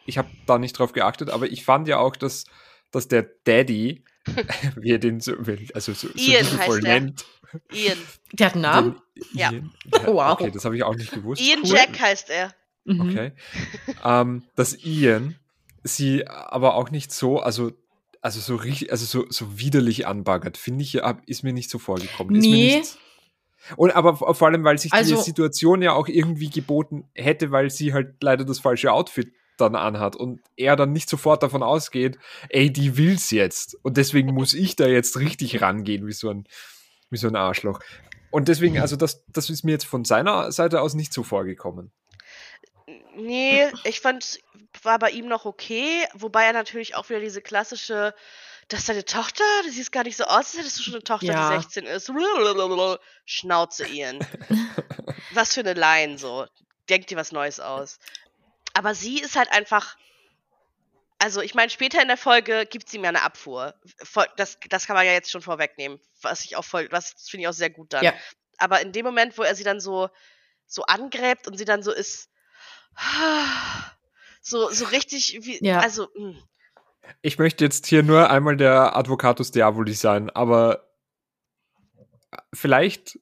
[0.06, 2.44] ich hab da nicht drauf geachtet, aber ich fand ja auch, dass,
[2.92, 4.04] dass der Daddy,
[4.76, 5.32] wie er den so,
[5.74, 7.24] also so, so Ian liebevoll heißt nennt,
[7.72, 7.98] Ian.
[8.32, 9.02] Der hat einen Namen?
[9.16, 9.50] den Ja.
[9.52, 9.72] Ian,
[10.06, 10.32] Wow.
[10.32, 11.42] Okay, das habe ich auch nicht gewusst.
[11.42, 11.70] Ian Cool.
[11.76, 12.54] Jack heißt er.
[12.88, 13.00] Mhm.
[13.02, 13.32] Okay.
[14.04, 15.36] ähm, dass Ian
[15.84, 17.72] sie aber auch nicht so, also,
[18.20, 21.78] also so richtig, also so, so widerlich anbaggert, finde ich, ja, ist mir nicht so
[21.78, 22.34] vorgekommen.
[22.36, 22.50] Ist Nee.
[22.72, 22.98] mir nicht,
[23.76, 27.50] und aber vor vor allem, weil sich Also- die Situation ja auch irgendwie geboten hätte,
[27.50, 31.62] weil sie halt leider das falsche Outfit dann anhat und er dann nicht sofort davon
[31.64, 32.16] ausgeht,
[32.48, 33.76] ey, die will's jetzt.
[33.82, 36.46] Und deswegen muss ich da jetzt richtig rangehen, wie so ein,
[37.10, 37.80] wie so ein Arschloch.
[38.30, 41.90] Und deswegen, also das, das ist mir jetzt von seiner Seite aus nicht so vorgekommen.
[43.14, 44.40] Nee, ich fand,
[44.82, 48.14] war bei ihm noch okay, wobei er natürlich auch wieder diese klassische,
[48.68, 51.26] dass deine Tochter, du siehst gar nicht so aus, als hättest du schon eine Tochter,
[51.26, 51.50] Ja.
[51.50, 52.10] die 16 ist.
[53.24, 54.18] Schnauze Ian.
[55.32, 56.46] was für eine Line so.
[56.88, 57.98] Denk dir was Neues aus.
[58.74, 59.96] Aber sie ist halt einfach.
[61.18, 63.74] Also, ich meine, später in der Folge gibt sie mir eine Abfuhr.
[64.36, 66.00] Das, das kann man ja jetzt schon vorwegnehmen.
[66.22, 68.04] Was ich auch voll, was finde ich auch sehr gut dann.
[68.04, 68.14] Ja.
[68.58, 70.10] Aber in dem Moment, wo er sie dann so,
[70.66, 72.30] so angräbt und sie dann so ist,
[74.42, 75.80] so, so richtig, wie, Ja.
[75.80, 76.30] also, hm.
[76.30, 76.38] mh.
[77.22, 80.88] Ich möchte jetzt hier nur einmal der Advocatus Diaboli sein, aber
[82.52, 83.18] vielleicht,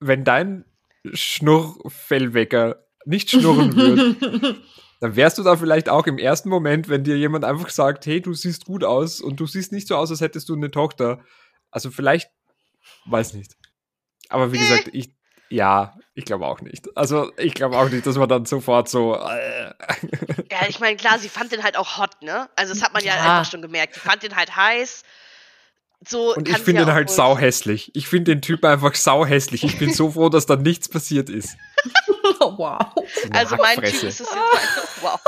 [0.00, 0.64] wenn dein
[1.12, 4.16] Schnurrfellwecker nicht schnurren würde,
[5.00, 8.20] dann wärst du da vielleicht auch im ersten Moment, wenn dir jemand einfach sagt, hey,
[8.20, 11.20] du siehst gut aus und du siehst nicht so aus, als hättest du eine Tochter.
[11.70, 12.30] Also vielleicht,
[13.04, 13.56] weiß nicht.
[14.28, 15.14] Aber wie gesagt, ich,
[15.48, 16.88] ja, ich glaube auch nicht.
[16.96, 19.14] Also ich glaube auch nicht, dass man dann sofort so.
[19.14, 19.72] Äh.
[20.50, 22.48] Ja, ich meine, klar, sie fand den halt auch hot, ne?
[22.56, 23.38] Also das hat man ja, Ja.
[23.38, 23.94] einfach schon gemerkt.
[23.94, 25.02] Sie fand den halt heiß.
[26.06, 27.90] So Und ich finde ihn halt wohl- sau hässlich.
[27.94, 29.64] Ich finde den Typ einfach sau hässlich.
[29.64, 31.56] Ich bin so froh, dass da nichts passiert ist.
[32.40, 32.80] wow.
[33.32, 34.28] Also mein Typ ist es jetzt
[35.02, 35.20] wow.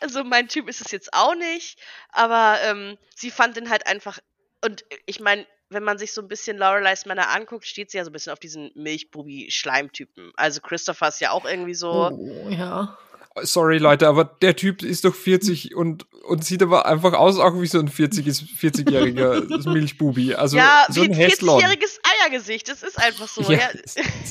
[0.00, 1.78] Also mein Typ ist es jetzt auch nicht,
[2.10, 4.18] aber ähm, sie fand den halt einfach
[4.64, 8.04] und ich meine, wenn man sich so ein bisschen Loreleis Männer anguckt, steht sie ja
[8.04, 10.32] so ein bisschen auf diesen Milchbubi-Schleimtypen.
[10.36, 12.10] Also Christopher ist ja auch irgendwie so.
[12.12, 12.96] Oh, ja.
[13.42, 17.60] Sorry, Leute, aber der Typ ist doch 40 und, und sieht aber einfach aus, auch
[17.60, 20.34] wie so ein 40 ist- 40-jähriger Milchbubi.
[20.34, 21.60] Also ja, so wie ein ein Häslon.
[21.60, 22.66] 40-jähriges Eiergesicht.
[22.70, 23.42] Das ist einfach so.
[23.42, 23.68] Ja, Ja.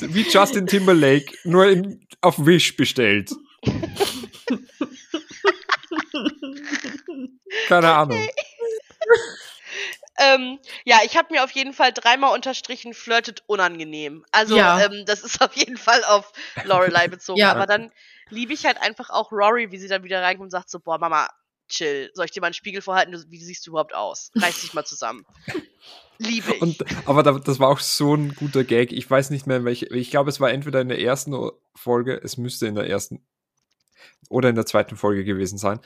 [0.08, 3.30] wie Justin Timberlake, nur in, auf Wish bestellt.
[7.68, 8.18] Keine Ahnung.
[10.34, 14.24] Ähm, ja, ich habe mir auf jeden Fall dreimal unterstrichen, flirtet unangenehm.
[14.32, 14.84] Also Ja.
[14.84, 16.32] ähm, das ist auf jeden Fall auf
[16.64, 17.40] Lorelei bezogen.
[17.46, 17.52] Ja.
[17.52, 17.92] Aber dann
[18.30, 20.98] liebe ich halt einfach auch Rory, wie sie dann wieder reinkommt und sagt so, boah,
[20.98, 21.28] Mama,
[21.68, 22.10] chill.
[22.14, 23.24] Soll ich dir mal einen Spiegel vorhalten?
[23.28, 24.30] Wie siehst du überhaupt aus?
[24.34, 25.24] Reiß dich mal zusammen.
[26.18, 26.62] Liebe ich.
[26.62, 28.92] Und, aber da, das war auch so ein guter Gag.
[28.92, 29.86] Ich weiß nicht mehr, welche.
[29.86, 31.34] Ich glaube, es war entweder in der ersten
[31.74, 33.26] Folge, es müsste in der ersten
[34.28, 35.80] oder in der zweiten Folge gewesen sein,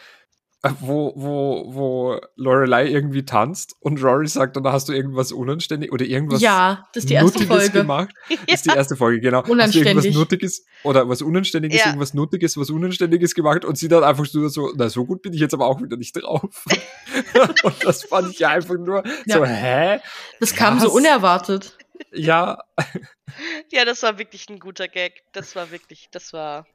[0.80, 6.04] wo, wo, wo Lorelei irgendwie tanzt und Rory sagt, dann hast du irgendwas unanständig oder
[6.04, 7.78] irgendwas ja, das ist die erste Nuttiges Folge.
[7.80, 8.10] gemacht.
[8.28, 9.38] Das ist die erste Folge, genau.
[9.38, 10.04] Hast du Unanständig.
[10.04, 11.86] irgendwas Nuttiges oder was Unanständiges, Ja.
[11.86, 15.32] irgendwas Nuttiges, was Unanständiges gemacht und sie dann einfach so, so, na, so gut bin
[15.32, 16.64] ich jetzt aber auch wieder nicht drauf.
[17.62, 19.36] und das fand ich ja einfach nur Ja.
[19.38, 20.00] so, hä?
[20.40, 20.82] Das kam Was?
[20.84, 21.78] so unerwartet.
[22.12, 22.58] Ja,
[23.72, 25.22] ja, das war wirklich ein guter Gag.
[25.32, 26.66] Das war wirklich, das war.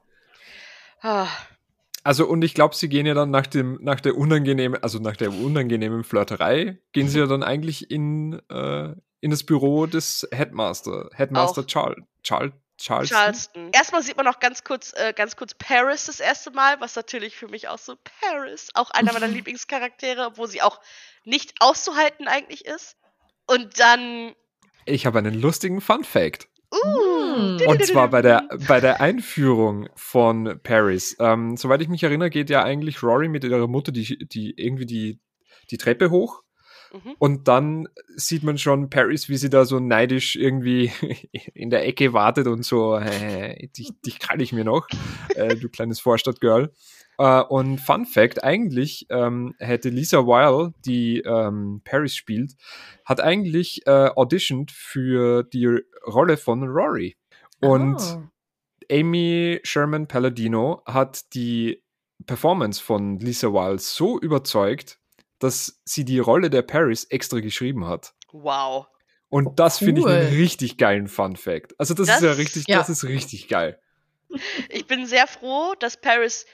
[1.02, 1.28] Ah.
[2.06, 5.16] Also und ich glaube, sie gehen ja dann nach dem nach der unangenehmen, also nach
[5.16, 11.10] der unangenehmen Flirterei, gehen sie ja dann eigentlich in äh, in das Büro des Headmaster,
[11.14, 11.66] Headmaster Auch.
[11.66, 13.08] Charles, Charles, Charles.
[13.08, 13.70] Charleston.
[13.72, 17.34] Erstmal sieht man noch ganz kurz, äh, ganz kurz Paris das erste Mal, was natürlich
[17.34, 20.80] für mich auch so Paris, auch einer meiner Lieblingscharaktere, obwohl sie auch
[21.24, 22.96] nicht auszuhalten eigentlich ist.
[23.48, 24.32] Und dann,
[24.84, 26.46] Ich habe einen lustigen Fun Fact.
[26.84, 27.70] Uh.
[27.70, 31.16] Und zwar bei der bei der Einführung von Paris.
[31.20, 34.86] Ähm, soweit ich mich erinnere, geht ja eigentlich Rory mit ihrer Mutter die die irgendwie
[34.86, 35.20] die
[35.70, 36.42] die Treppe hoch
[36.92, 37.14] Mhm.
[37.18, 40.90] Und dann sieht man schon Paris, wie sie da so neidisch irgendwie
[41.54, 42.98] in der Ecke wartet und so,
[43.76, 44.86] dich, dich kann ich mir noch,
[45.34, 46.72] äh, du kleines Vorstadtgirl.
[47.18, 52.52] Äh, und Fun Fact, eigentlich ähm, hätte Lisa Weil, die ähm, Paris spielt,
[53.04, 57.16] hat eigentlich äh, auditioned für die Rolle von Rory.
[57.60, 58.22] Und Oh.
[58.90, 61.82] Amy Sherman Palladino hat die
[62.26, 64.98] Performance von Lisa Weil so überzeugt,
[65.38, 68.14] dass sie die Rolle der Paris extra geschrieben hat.
[68.32, 68.86] wow.
[69.28, 70.36] Und das finde ich einen cool.
[70.38, 71.74] richtig geilen Fun Fact.
[71.78, 72.78] Also das, Das- ist ja richtig, ja.
[72.78, 73.78] das ist richtig geil.
[74.70, 76.46] Ich bin sehr froh, dass Paris,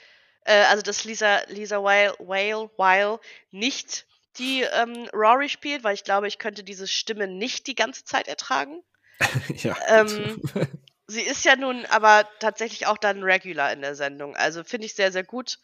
[0.45, 3.19] äh, also dass Lisa, Lisa Weil, Weil, Weil
[3.51, 4.07] nicht
[4.39, 8.27] die ähm, Rory spielt, weil ich glaube, ich könnte diese Stimme nicht die ganze Zeit
[8.27, 8.81] ertragen.
[9.55, 9.75] ja.
[9.87, 10.41] Ähm,
[11.07, 14.35] Sie ist ja nun aber tatsächlich auch dann regular in der Sendung.
[14.35, 15.59] Also finde ich sehr, sehr gut.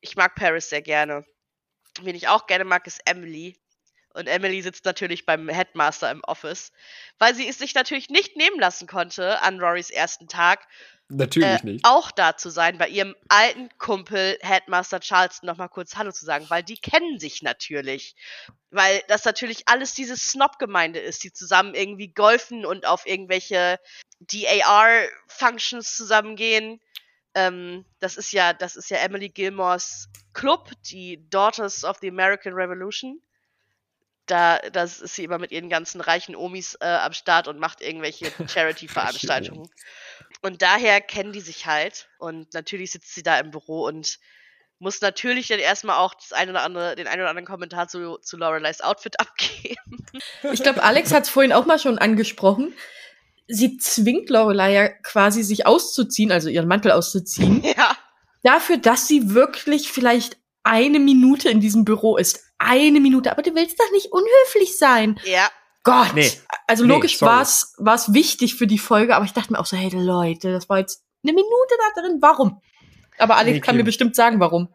[0.00, 1.24] Ich mag Paris sehr gerne.
[2.00, 3.60] Wen ich auch gerne mag, ist Emily.
[4.14, 6.72] Und Emily sitzt natürlich beim Headmaster im Office,
[7.18, 10.66] weil sie es sich natürlich nicht nehmen lassen konnte, an Rorys ersten Tag
[11.08, 11.84] Natürlich äh, nicht.
[11.84, 16.46] auch da zu sein, bei ihrem alten Kumpel Headmaster Charleston nochmal kurz Hallo zu sagen,
[16.48, 18.16] weil die kennen sich natürlich.
[18.70, 23.78] Weil das natürlich alles diese Snob-Gemeinde ist, die zusammen irgendwie golfen und auf irgendwelche
[24.20, 26.80] DAR-Functions zusammengehen.
[27.34, 32.54] Ähm, das ist ja, das ist ja Emily Gilmores Club, die Daughters of the American
[32.54, 33.20] Revolution.
[34.26, 37.82] Da, das ist sie immer mit ihren ganzen reichen Omis äh, am Start und macht
[37.82, 39.68] irgendwelche Charity-Veranstaltungen.
[40.44, 42.06] Und daher kennen die sich halt.
[42.18, 44.18] Und natürlich sitzt sie da im Büro und
[44.78, 48.18] muss natürlich dann erstmal auch das eine oder andere, den einen oder anderen Kommentar zu,
[48.18, 50.04] zu Loreleis Outfit abgeben.
[50.52, 52.74] Ich glaube, Alex hat es vorhin auch mal schon angesprochen.
[53.48, 57.96] Sie zwingt Lorelei ja quasi, sich auszuziehen, also ihren Mantel auszuziehen, ja.
[58.42, 62.44] dafür, dass sie wirklich vielleicht eine Minute in diesem Büro ist.
[62.58, 63.30] Eine Minute.
[63.30, 65.18] Aber du willst doch nicht unhöflich sein.
[65.24, 65.48] Ja.
[65.84, 66.14] Gott.
[66.14, 66.30] Nee.
[66.66, 67.30] Also Nee, logisch sorry.
[67.78, 70.68] war es wichtig für die Folge, aber ich dachte mir auch so, hey Leute, das
[70.68, 72.18] war jetzt eine Minute da drin.
[72.20, 72.60] Warum?
[73.18, 74.68] Aber Alex Nee, kann mir bestimmt sagen, warum.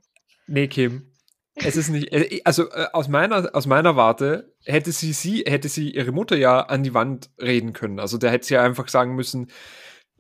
[0.48, 1.12] Nee, Kim.
[1.56, 5.68] Es ist nicht, äh, also äh, aus meiner, aus meiner Warte hätte sie, sie, hätte
[5.68, 8.00] sie ihre Mutter ja an die Wand reden können.
[8.00, 9.52] Also da hätte sie ja einfach sagen müssen,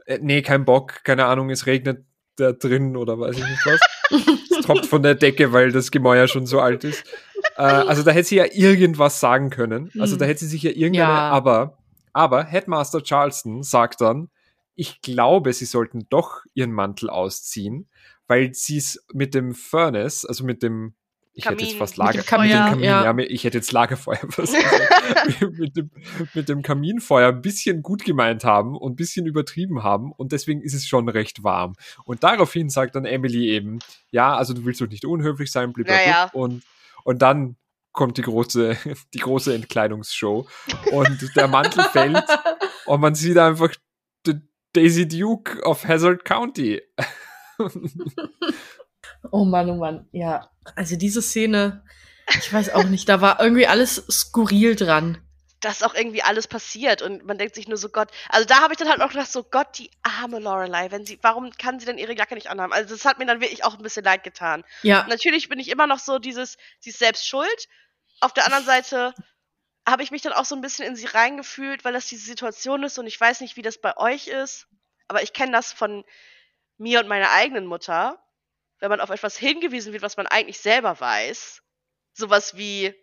[0.06, 2.06] äh, nee, kein Bock, keine Ahnung, es regnet,
[2.38, 3.80] der drin oder weiß ich nicht was.
[4.52, 7.04] Es tropft von der Decke, weil das Gemäuer schon so alt ist.
[7.60, 9.91] Äh, also da hätte sie ja irgendwas sagen können.
[10.00, 11.30] Also da hätte sie sich ja irgendeine, Ja.
[11.30, 11.78] aber,
[12.13, 14.30] aber Headmaster Charleston sagt dann,
[14.76, 17.89] ich glaube, sie sollten doch ihren Mantel ausziehen,
[18.28, 20.93] weil sie es mit dem Furnace, also mit dem,
[21.34, 21.80] ich hätte jetzt Kamin.
[21.80, 23.04] fast Mit Lager, dem Kamin, Kamin, ja.
[23.04, 23.17] ja.
[23.17, 25.91] ich hätte jetzt Lagerfeuer fast gesagt, mit, dem,
[26.34, 30.62] mit dem Kaminfeuer ein bisschen gut gemeint haben und ein bisschen übertrieben haben und deswegen
[30.62, 31.74] ist es schon recht warm.
[32.06, 33.80] Und daraufhin sagt dann Emily eben,
[34.12, 36.06] ja, also du willst doch nicht unhöflich sein, blablabla.
[36.06, 36.30] Naja.
[36.32, 36.63] und,
[37.03, 37.55] und dann
[37.91, 38.77] kommt die große,
[39.13, 40.47] die große Entkleidungsshow
[40.91, 42.25] und der Mantel fällt
[42.85, 43.73] und man sieht einfach
[44.73, 46.81] Daisy Duke of Hazard County.
[49.31, 50.49] Oh Mann, oh Mann, ja.
[50.75, 51.83] Also diese Szene,
[52.38, 55.17] ich weiß auch nicht, da war irgendwie alles skurril dran.
[55.60, 58.74] Dass auch irgendwie alles passiert und man denkt sich nur so Gott, also da habe
[58.74, 61.86] ich dann halt auch gedacht so Gott, die arme Lorelei, wenn sie, warum kann sie
[61.86, 62.72] denn ihre Jacke nicht anhaben?
[62.72, 64.63] Also das hat mir dann wirklich auch ein bisschen leid getan.
[64.84, 67.67] Ja, Natürlich bin ich immer noch so dieses, sie ist selbst schuld.
[68.22, 69.13] Auf der anderen Seite
[69.86, 72.84] habe ich mich dann auch so ein bisschen in sie reingefühlt, weil das diese Situation
[72.84, 74.67] ist und ich weiß nicht, wie das bei euch ist,
[75.08, 76.06] aber ich kenne das von
[76.78, 78.24] mir und meiner eigenen Mutter,
[78.80, 81.62] wenn man auf etwas hingewiesen wird, was man eigentlich selber weiß.
[82.13, 82.95] Sowas wie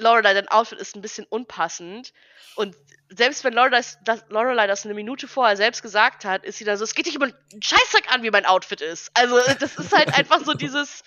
[0.00, 2.12] Lorelei, dein Outfit ist ein bisschen unpassend.
[2.56, 2.76] Und
[3.08, 6.76] selbst wenn Lorelei das, Lorelei das eine Minute vorher selbst gesagt hat, ist sie dann
[6.76, 9.10] so, es geht dich über einen Scheißdreck an, wie mein Outfit ist.
[9.14, 11.02] Also, das ist halt einfach so dieses,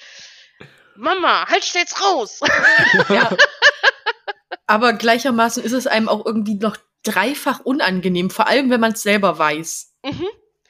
[0.96, 2.40] Mama, halt stets raus.
[3.10, 3.30] ja.
[4.68, 9.04] Aber gleichermaßen ist es einem auch irgendwie noch dreifach unangenehm, vor allem wenn man es
[9.04, 9.94] selber weiß.
[10.04, 10.28] mhm.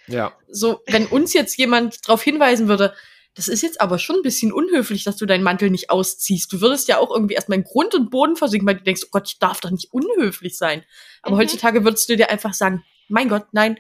[0.07, 0.33] Ja.
[0.49, 2.93] So, wenn uns jetzt jemand darauf hinweisen würde,
[3.36, 6.54] das ist jetzt aber schon ein bisschen unhöflich, dass du deinen Mantel nicht ausziehst.
[6.54, 9.10] Du würdest ja auch irgendwie erstmal in Grund und Boden versinken, weil du denkst, oh
[9.12, 10.84] Gott, ich darf doch nicht unhöflich sein.
[11.24, 11.39] Aber Mhm.
[11.41, 13.78] heutzutage würdest du dir einfach sagen, mein Gott, nein,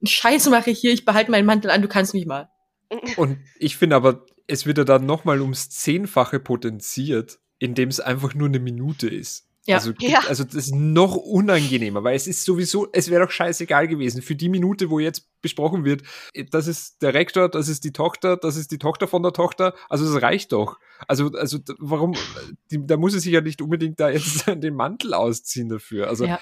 [0.00, 2.48] einen Scheiß mache ich hier, ich behalte meinen Mantel an, du kannst mich mal.
[3.16, 8.34] Und ich finde aber, es wird ja dann nochmal ums Zehnfache potenziert, indem es einfach
[8.34, 9.48] nur eine Minute ist.
[9.66, 9.76] Ja.
[9.76, 10.20] Also, Ja.
[10.28, 14.22] also das ist noch unangenehmer, weil es ist sowieso, es wäre doch scheißegal gewesen.
[14.22, 16.02] Für die Minute, wo jetzt besprochen wird,
[16.50, 19.74] das ist der Rektor, das ist die Tochter, das ist die Tochter von der Tochter,
[19.88, 20.78] also das reicht doch.
[21.06, 22.14] Also, also warum,
[22.70, 26.08] die, da muss es sich ja nicht unbedingt da jetzt den Mantel ausziehen dafür.
[26.08, 26.40] Also Ja.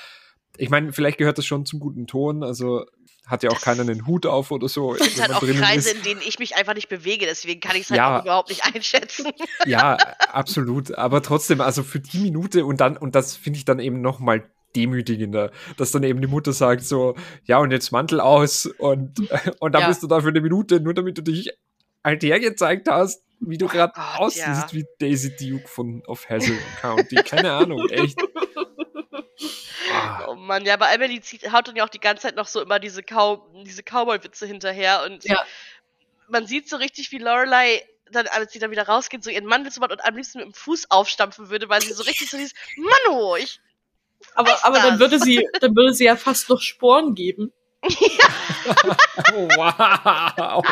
[0.57, 2.85] Ich meine, vielleicht gehört das schon zum guten Ton, also
[3.27, 4.95] hat ja auch keiner einen Hut auf oder so.
[4.99, 5.97] Das sind auch Kreise, ist.
[5.97, 8.19] in denen ich mich einfach nicht bewege, deswegen kann ich es halt Ja.
[8.19, 9.33] auch überhaupt nicht einschätzen.
[9.67, 9.97] Ja,
[10.33, 10.95] absolut.
[10.95, 14.19] Aber trotzdem, also für die Minute und dann, und das finde ich dann eben noch
[14.21, 14.45] mal
[14.77, 17.15] demütigender, dass dann eben die Mutter sagt so,
[17.45, 19.21] ja, und jetzt Mantel aus und,
[19.61, 19.89] und dann Ja.
[19.89, 21.51] bist du da für eine Minute, nur damit du dich
[22.03, 24.73] halt hergezeigt hast, wie du gerade Gott, aussiehst, ja.
[24.73, 27.17] wie Daisy Duke von of Hazel County.
[27.17, 28.19] Keine Ahnung, echt.
[29.93, 32.47] Ah, Oh Mann, ja, aber Emily zieht, haut dann ja auch die ganze Zeit noch
[32.47, 35.45] so immer diese, Cow diese Cowboy-Witze hinterher und Ja.
[36.29, 39.73] man sieht so richtig, wie Lorelei dann, als sie dann wieder rausgeht, so ihren Mantel
[39.73, 42.37] zu machen und am liebsten mit dem Fuß aufstampfen würde, weil sie so richtig so
[42.37, 43.61] dieses, Manno, ich,
[44.35, 47.53] Aber, aber dann würde sie, dann würde sie ja fast noch Sporen geben.
[47.83, 47.89] oh,
[49.57, 50.65] wow.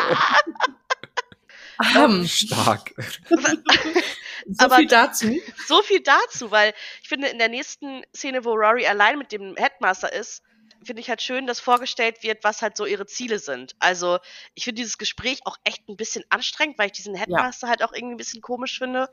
[1.95, 2.93] Ähm, Stark.
[3.29, 5.35] so aber- viel dazu.
[5.67, 9.55] so viel dazu, weil ich finde, in der nächsten Szene, wo Rory allein mit dem
[9.55, 10.43] Headmaster ist,
[10.85, 13.73] finde ich halt schön, dass vorgestellt wird, was halt so ihre Ziele sind.
[13.79, 14.19] Also,
[14.53, 17.93] ich finde dieses Gespräch auch echt ein bisschen anstrengend, weil ich diesen Headmaster halt auch
[17.93, 19.09] irgendwie ein bisschen komisch finde.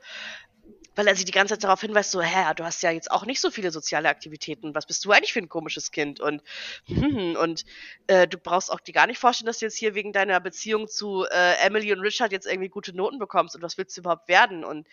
[0.95, 3.25] Weil er sie die ganze Zeit darauf hinweist, so, hä, du hast ja jetzt auch
[3.25, 4.75] nicht so viele soziale Aktivitäten.
[4.75, 6.19] Was bist du eigentlich für ein komisches Kind?
[6.19, 6.41] Und,
[6.85, 7.63] hm, und
[8.07, 10.87] äh, du brauchst auch dir gar nicht vorstellen, dass du jetzt hier wegen deiner Beziehung
[10.87, 13.55] zu äh, Emily und Richard jetzt irgendwie gute Noten bekommst.
[13.55, 14.65] Und was willst du überhaupt werden?
[14.65, 14.85] Und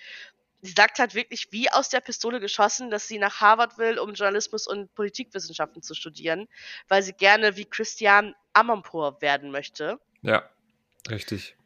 [0.63, 4.15] sie sagt halt wirklich wie aus der Pistole geschossen, dass sie nach Harvard will, um
[4.15, 6.49] Journalismus und Politikwissenschaften zu studieren,
[6.89, 9.99] weil sie gerne wie Christian Amanpour werden möchte.
[10.23, 10.49] Ja,
[11.11, 11.58] richtig.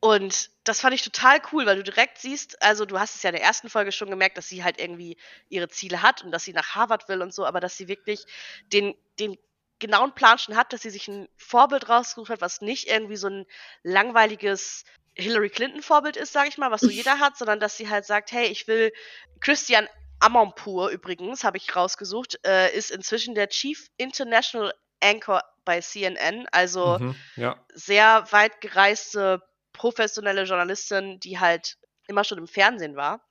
[0.00, 3.30] Und das fand ich total cool, weil du direkt siehst, also du hast es ja
[3.30, 5.18] in der ersten Folge schon gemerkt, dass sie halt irgendwie
[5.50, 8.24] ihre Ziele hat und dass sie nach Harvard will und so, aber dass sie wirklich
[8.72, 9.36] den, den
[9.78, 13.28] genauen Plan schon hat, dass sie sich ein Vorbild rausgesucht hat, was nicht irgendwie so
[13.28, 13.46] ein
[13.82, 14.84] langweiliges
[15.14, 18.06] Hillary Clinton Vorbild ist, sage ich mal, was so jeder hat, sondern dass sie halt
[18.06, 18.92] sagt, hey, ich will
[19.40, 19.86] Christian
[20.18, 24.72] Amanpour übrigens, habe ich rausgesucht, äh, ist inzwischen der Chief International
[25.02, 27.64] Anchor bei CNN, also Mhm, ja.
[27.74, 29.42] sehr weit gereiste
[29.80, 33.26] professionelle Journalistin, die halt immer schon im Fernsehen war.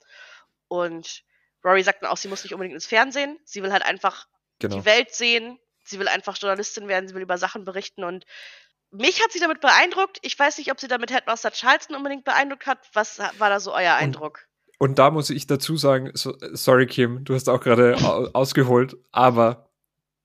[0.68, 1.24] Und
[1.64, 3.38] Rory sagt dann auch, sie muss nicht unbedingt ins Fernsehen.
[3.46, 4.28] Sie will halt einfach
[4.58, 4.78] Genau.
[4.78, 5.60] die Welt sehen.
[5.84, 7.08] Sie will einfach Journalistin werden.
[7.08, 8.04] Sie will über Sachen berichten.
[8.04, 8.26] Und
[8.90, 10.18] mich hat sie damit beeindruckt.
[10.24, 12.80] Ich weiß nicht, ob sie damit Headmaster Charleston unbedingt beeindruckt hat.
[12.94, 14.46] Was war da so euer Eindruck?
[14.80, 18.96] Und da muss ich dazu sagen, so, sorry Kim, du hast auch gerade au- ausgeholt,
[19.12, 19.69] aber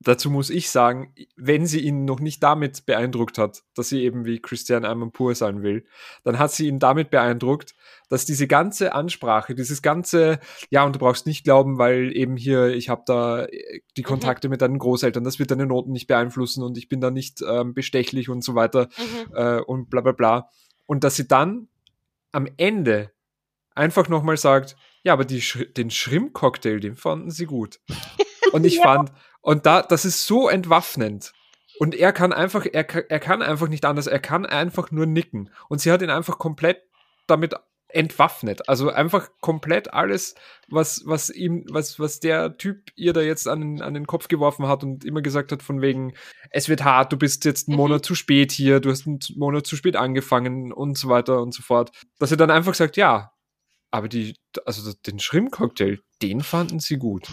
[0.04, 4.24] dazu muss ich sagen, wenn sie ihn noch nicht damit beeindruckt hat, dass sie eben
[4.24, 5.86] wie Christian Amanpour sein will,
[6.22, 7.74] dann hat sie ihn damit beeindruckt,
[8.08, 10.38] dass diese ganze Ansprache, dieses ganze,
[10.70, 14.06] ja, und du brauchst nicht glauben, weil eben hier, ich habe da äh, die mhm.
[14.06, 14.52] Kontakte mhm.
[14.52, 17.74] mit deinen Großeltern, das wird deine Noten nicht beeinflussen und ich bin da nicht ähm,
[17.74, 19.34] bestechlich und so weiter mhm.
[19.34, 20.50] äh, und bla bla bla.
[20.86, 21.68] Und dass sie dann
[22.32, 23.10] am Ende
[23.74, 25.42] einfach nochmal sagt, ja, aber die,
[25.76, 27.80] den Shrimp-Cocktail, den fanden sie gut.
[28.52, 28.82] Und ich ja.
[28.82, 29.12] fand,
[29.44, 31.34] und da, das ist so entwaffnend.
[31.78, 35.50] Und er kann einfach, er, er kann einfach nicht anders, er kann einfach nur nicken.
[35.68, 36.82] Und sie hat ihn einfach komplett
[37.26, 37.54] damit
[37.88, 38.68] entwaffnet.
[38.70, 40.34] Also einfach komplett alles,
[40.68, 44.66] was, was ihm, was, was der Typ ihr da jetzt an, an den Kopf geworfen
[44.66, 46.14] hat und immer gesagt hat, von wegen,
[46.50, 47.82] es wird hart, du bist jetzt einen mhm.
[47.82, 51.52] Monat zu spät hier, du hast einen Monat zu spät angefangen und so weiter und
[51.52, 51.92] so fort.
[52.18, 53.32] Dass er dann einfach sagt, ja,
[53.90, 57.28] aber die, also den Shrimp-Cocktail, den fanden sie gut.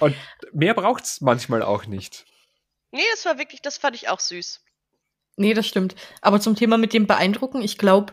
[0.00, 0.14] Und
[0.52, 2.24] mehr braucht es manchmal auch nicht.
[2.90, 4.60] Nee, das war wirklich, das fand ich auch süß.
[5.36, 5.94] Nee, das stimmt.
[6.20, 8.12] Aber zum Thema mit dem Beeindrucken, ich glaube,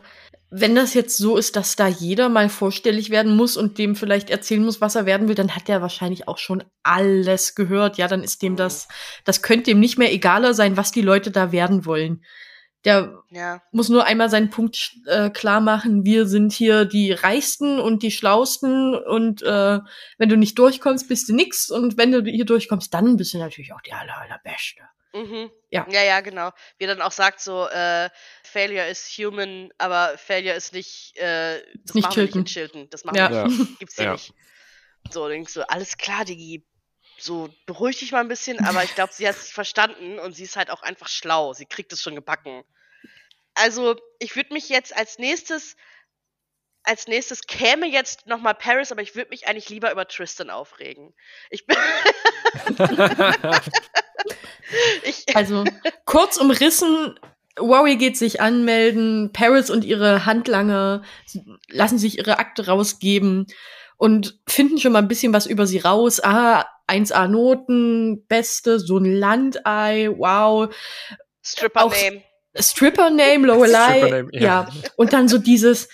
[0.52, 4.30] wenn das jetzt so ist, dass da jeder mal vorstellig werden muss und dem vielleicht
[4.30, 7.98] erzählen muss, was er werden will, dann hat der wahrscheinlich auch schon alles gehört.
[7.98, 8.88] Ja, dann ist dem das,
[9.24, 12.24] das könnte dem nicht mehr egaler sein, was die Leute da werden wollen.
[12.86, 13.62] Der ja.
[13.72, 16.06] muss nur einmal seinen Punkt äh, klar machen.
[16.06, 19.80] Wir sind hier die Reichsten und die Schlausten und äh,
[20.18, 23.40] wenn du nicht durchkommst, bist du nix und wenn du hier durchkommst, dann bist du
[23.40, 24.82] natürlich auch die aller, allerbeste.
[25.16, 25.50] Mhm.
[25.72, 25.88] Ja.
[25.90, 26.52] ja, ja, genau.
[26.78, 28.10] Wie er dann auch sagt, so, äh,
[28.44, 32.16] Failure is human, aber Failure ist nicht, äh, das nicht machen Chilton.
[32.16, 32.90] wir nicht in Chilton.
[32.92, 33.32] Das machen ja.
[33.32, 33.80] wir nicht.
[33.80, 34.12] Gibt's hier ja.
[34.12, 34.34] nicht.
[35.10, 36.66] So, denkst du, alles klar, Digi,
[37.18, 40.43] so beruhig dich mal ein bisschen, aber ich glaube, sie hat es verstanden und sie
[40.43, 41.53] ist halt auch einfach schlau.
[41.53, 42.63] Sie kriegt es schon gebacken
[43.55, 45.76] also ich würde mich jetzt als nächstes,
[46.84, 51.13] als nächstes käme jetzt nochmal Paris, aber ich würde mich eigentlich lieber über Tristan aufregen.
[51.49, 51.78] Ich bin.
[55.03, 55.63] ich also
[56.05, 57.20] kurz umrissen,
[57.55, 61.03] Warrior geht sich anmelden, Paris und ihre Handlanger
[61.70, 63.47] lassen sich ihre Akte rausgeben
[63.98, 66.20] und finden schon mal ein bisschen was über sie raus.
[66.24, 70.74] Ah, 1A Noten, beste, so ein Landei, wow.
[71.43, 72.24] Stripper-Name.
[72.58, 73.98] Stripper-Name, Lorelei.
[74.00, 74.41] Stripper ja.
[74.41, 74.70] ja.
[74.96, 75.89] Und dann so dieses,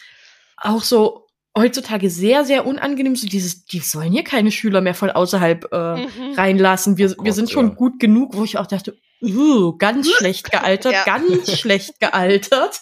[0.57, 1.27] auch so
[1.57, 5.95] heutzutage sehr, sehr unangenehm, so dieses, die sollen hier keine Schüler mehr von außerhalb äh,
[5.97, 6.33] mhm.
[6.35, 6.97] reinlassen.
[6.97, 7.73] Wir, oh wir sind schon ja.
[7.75, 11.03] gut genug, wo ich auch dachte, uh, ganz schlecht gealtert, ja.
[11.03, 12.81] ganz schlecht gealtert.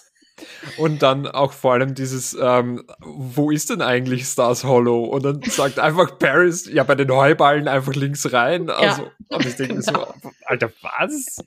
[0.77, 5.05] Und dann auch vor allem dieses, ähm, wo ist denn eigentlich Stars Hollow?
[5.05, 8.69] Und dann sagt einfach Paris, ja, bei den Heuballen einfach links rein.
[8.69, 9.37] Also, ja.
[9.37, 10.13] und ich denke genau.
[10.21, 11.37] so, Alter, was?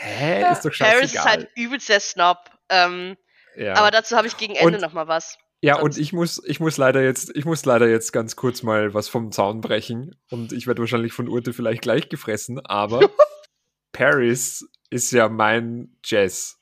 [0.00, 0.52] Hä?
[0.52, 0.94] Ist doch scheißegal.
[0.94, 2.38] Paris ist halt übelst der Snob.
[2.68, 3.16] Ähm,
[3.56, 3.74] ja.
[3.74, 5.38] Aber dazu habe ich gegen Ende und, noch mal was.
[5.60, 5.96] Ja, Sonst.
[5.96, 9.08] und ich muss, ich muss leider jetzt, ich muss leider jetzt ganz kurz mal was
[9.08, 10.16] vom Zaun brechen.
[10.30, 13.08] Und ich werde wahrscheinlich von Urte vielleicht gleich gefressen, aber
[13.92, 16.58] Paris ist ja mein Jazz.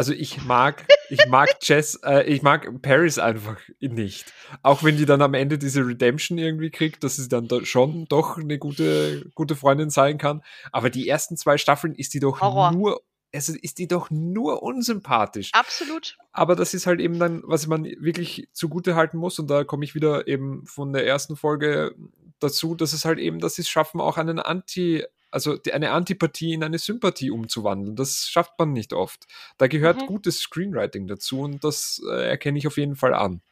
[0.00, 4.32] Also ich mag, ich mag Jess, äh, ich mag Paris einfach nicht.
[4.62, 8.06] Auch wenn die dann am Ende diese Redemption irgendwie kriegt, dass sie dann do schon
[8.06, 10.42] doch eine gute, gute Freundin sein kann.
[10.72, 12.72] Aber die ersten zwei Staffeln ist die doch Horror.
[12.72, 13.02] nur,
[13.34, 15.50] also ist die doch nur unsympathisch.
[15.52, 16.16] Absolut.
[16.32, 19.38] Aber das ist halt eben dann, was man wirklich zugute halten muss.
[19.38, 21.94] Und da komme ich wieder eben von der ersten Folge
[22.38, 26.52] dazu, dass es halt eben, dass sie es schaffen, auch einen Anti- also eine Antipathie
[26.52, 27.96] in eine Sympathie umzuwandeln.
[27.96, 29.26] Das schafft man nicht oft.
[29.58, 30.06] Da gehört mhm.
[30.06, 33.42] gutes Screenwriting dazu und das äh, erkenne ich auf jeden Fall an.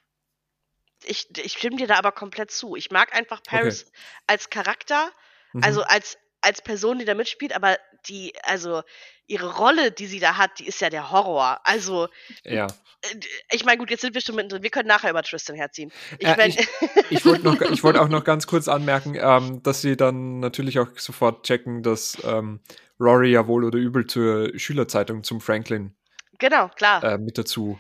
[1.05, 2.75] Ich, ich stimme dir da aber komplett zu.
[2.75, 3.93] Ich mag einfach Paris okay.
[4.27, 5.11] als Charakter,
[5.53, 5.63] mhm.
[5.63, 7.79] also als, als Person, die da mitspielt, aber
[8.09, 8.83] die, also
[9.27, 11.61] ihre Rolle, die sie da hat, die ist ja der Horror.
[11.65, 12.09] Also,
[12.45, 12.67] ja.
[12.67, 13.17] Äh,
[13.53, 14.63] ich meine, gut, jetzt sind wir schon mittendrin.
[14.63, 15.93] Wir können nachher über Tristan herziehen.
[16.19, 16.69] Ich, äh, ich,
[17.11, 17.45] ich wollte
[17.83, 22.17] wollt auch noch ganz kurz anmerken, ähm, dass sie dann natürlich auch sofort checken, dass
[22.25, 22.61] ähm,
[22.99, 25.95] Rory ja wohl oder übel zur Schülerzeitung zum Franklin
[26.39, 27.03] genau, klar.
[27.05, 27.79] Äh, mit dazu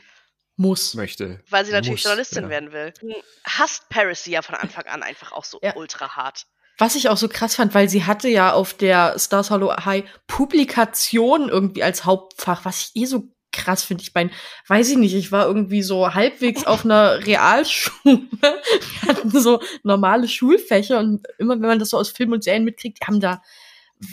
[0.56, 1.40] muss möchte.
[1.48, 2.50] Weil sie natürlich Muss, Journalistin ja.
[2.50, 2.92] werden will.
[3.44, 5.76] Hasst Paris sie ja von Anfang an einfach auch so ja.
[5.76, 6.46] ultra hart.
[6.78, 10.04] Was ich auch so krass fand, weil sie hatte ja auf der Stars Hollow High
[10.28, 14.02] Publikation irgendwie als Hauptfach, was ich eh so krass finde.
[14.02, 14.30] Ich meine,
[14.68, 18.22] weiß ich nicht, ich war irgendwie so halbwegs auf einer Realschule.
[18.40, 22.64] Wir hatten so normale Schulfächer und immer wenn man das so aus Filmen und Serien
[22.64, 23.42] mitkriegt, die haben da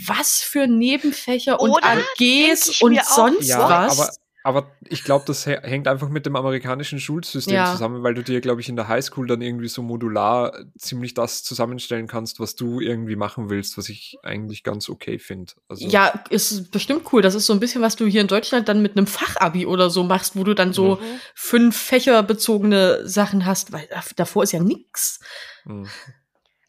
[0.07, 1.85] was für Nebenfächer und Oder?
[1.85, 3.99] AGs und sonst ja, was.
[3.99, 4.11] Aber
[4.45, 7.71] aber ich glaube, das hängt einfach mit dem amerikanischen Schulsystem ja.
[7.71, 11.41] zusammen, weil du dir, glaube ich, in der Highschool dann irgendwie so modular ziemlich das
[11.41, 15.53] zusammenstellen kannst, was du irgendwie machen willst, was ich eigentlich ganz okay finde.
[15.67, 17.23] Also ja, ist bestimmt cool.
[17.23, 19.89] Das ist so ein bisschen, was du hier in Deutschland dann mit einem Fachabi oder
[19.89, 21.19] so machst, wo du dann so mhm.
[21.33, 25.21] fünf fächerbezogene Sachen hast, weil davor ist ja nix.
[25.65, 25.87] Mhm.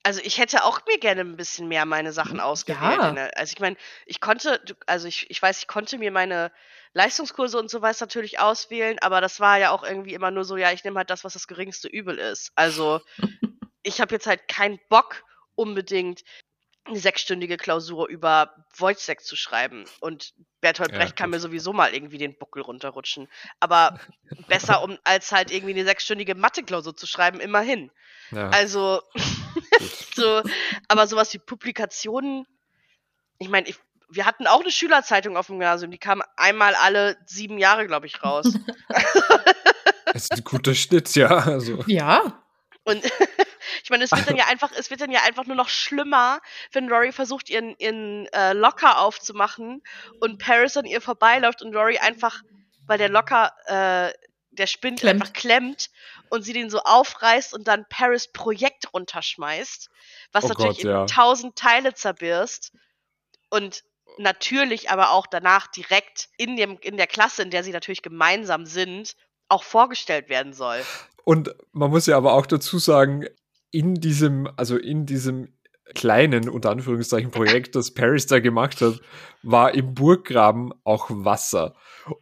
[0.06, 3.00] Also ich hätte auch mir gerne ein bisschen mehr meine Sachen ausgewählt.
[3.00, 3.28] Ja.
[3.34, 3.76] Also ich meine,
[4.06, 6.52] ich konnte, also ich, ich weiß, ich konnte mir meine
[6.92, 10.56] Leistungskurse und so was natürlich auswählen, aber das war ja auch irgendwie immer nur so,
[10.56, 12.52] ja, ich nehme halt das, was das geringste Übel ist.
[12.54, 13.00] Also
[13.82, 15.24] ich habe jetzt halt keinen Bock
[15.56, 16.22] unbedingt
[16.86, 19.84] eine sechsstündige Klausur über Wojciech zu schreiben.
[20.00, 21.36] Und Bertolt Ja, Brecht kann gut.
[21.36, 23.28] mir sowieso mal irgendwie den Buckel runterrutschen.
[23.60, 23.98] Aber
[24.48, 27.90] besser, um als halt irgendwie eine sechsstündige Mathe-Klausur zu schreiben, immerhin.
[28.30, 29.02] Ja, Also,
[30.14, 30.42] so,
[30.88, 32.46] aber sowas wie Publikationen,
[33.38, 33.76] ich meine, ich,
[34.08, 38.06] wir hatten auch eine Schülerzeitung auf dem Gymnasium, die kam einmal alle sieben Jahre, glaube
[38.06, 38.46] ich, raus.
[40.12, 41.28] Das ist ein guter Schnitt, ja.
[41.28, 42.42] Also, Ja.
[42.84, 43.02] Und
[43.86, 46.40] ich meine, es wird dann ja einfach, es wird dann ja einfach nur noch schlimmer,
[46.72, 49.80] wenn Rory versucht, ihren, ihren äh, Locker aufzumachen
[50.18, 52.42] und Paris an ihr vorbeiläuft und Rory einfach,
[52.88, 54.12] weil der Locker, äh,
[54.50, 55.22] der Spind Klemmt.
[55.22, 55.90] einfach klemmt
[56.30, 59.88] und sie den so aufreißt und dann Paris Projekt runterschmeißt,
[60.32, 61.06] was Oh natürlich Gott, in ja.
[61.06, 62.72] tausend Teile zerbirst
[63.50, 63.84] und
[64.18, 68.66] natürlich aber auch danach direkt in, dem, in der Klasse, in der sie natürlich gemeinsam
[68.66, 69.14] sind,
[69.48, 70.82] auch vorgestellt werden soll.
[71.22, 73.26] Und man muss ja aber auch dazu sagen,
[73.70, 75.52] in diesem, also in diesem
[75.94, 79.00] kleinen, unter Anführungszeichen, Projekt, das Paris da gemacht hat,
[79.42, 81.74] war im Burggraben auch Wasser.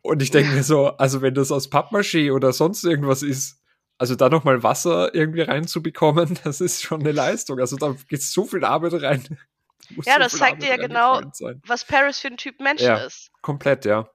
[0.02, 3.62] Und ich denke mir so, also wenn das aus Pappmaché oder sonst irgendwas ist,
[3.96, 7.58] also da nochmal Wasser irgendwie reinzubekommen, das ist schon eine Leistung.
[7.58, 9.22] Also da geht so viel Arbeit rein.
[9.90, 11.20] Muss Ja, so das zeigt dir ja genau,
[11.66, 12.96] was Paris für ein Typ Mensch Ja.
[13.04, 13.30] ist.
[13.42, 14.08] Komplett, ja.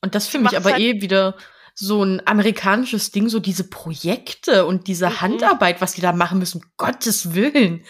[0.00, 1.36] Und das finde ich aber halt- eh wieder
[1.74, 5.20] so ein amerikanisches Ding, so diese Projekte und diese Mhm.
[5.20, 6.62] Handarbeit, was die da machen müssen.
[6.62, 7.84] Um Gottes Willen.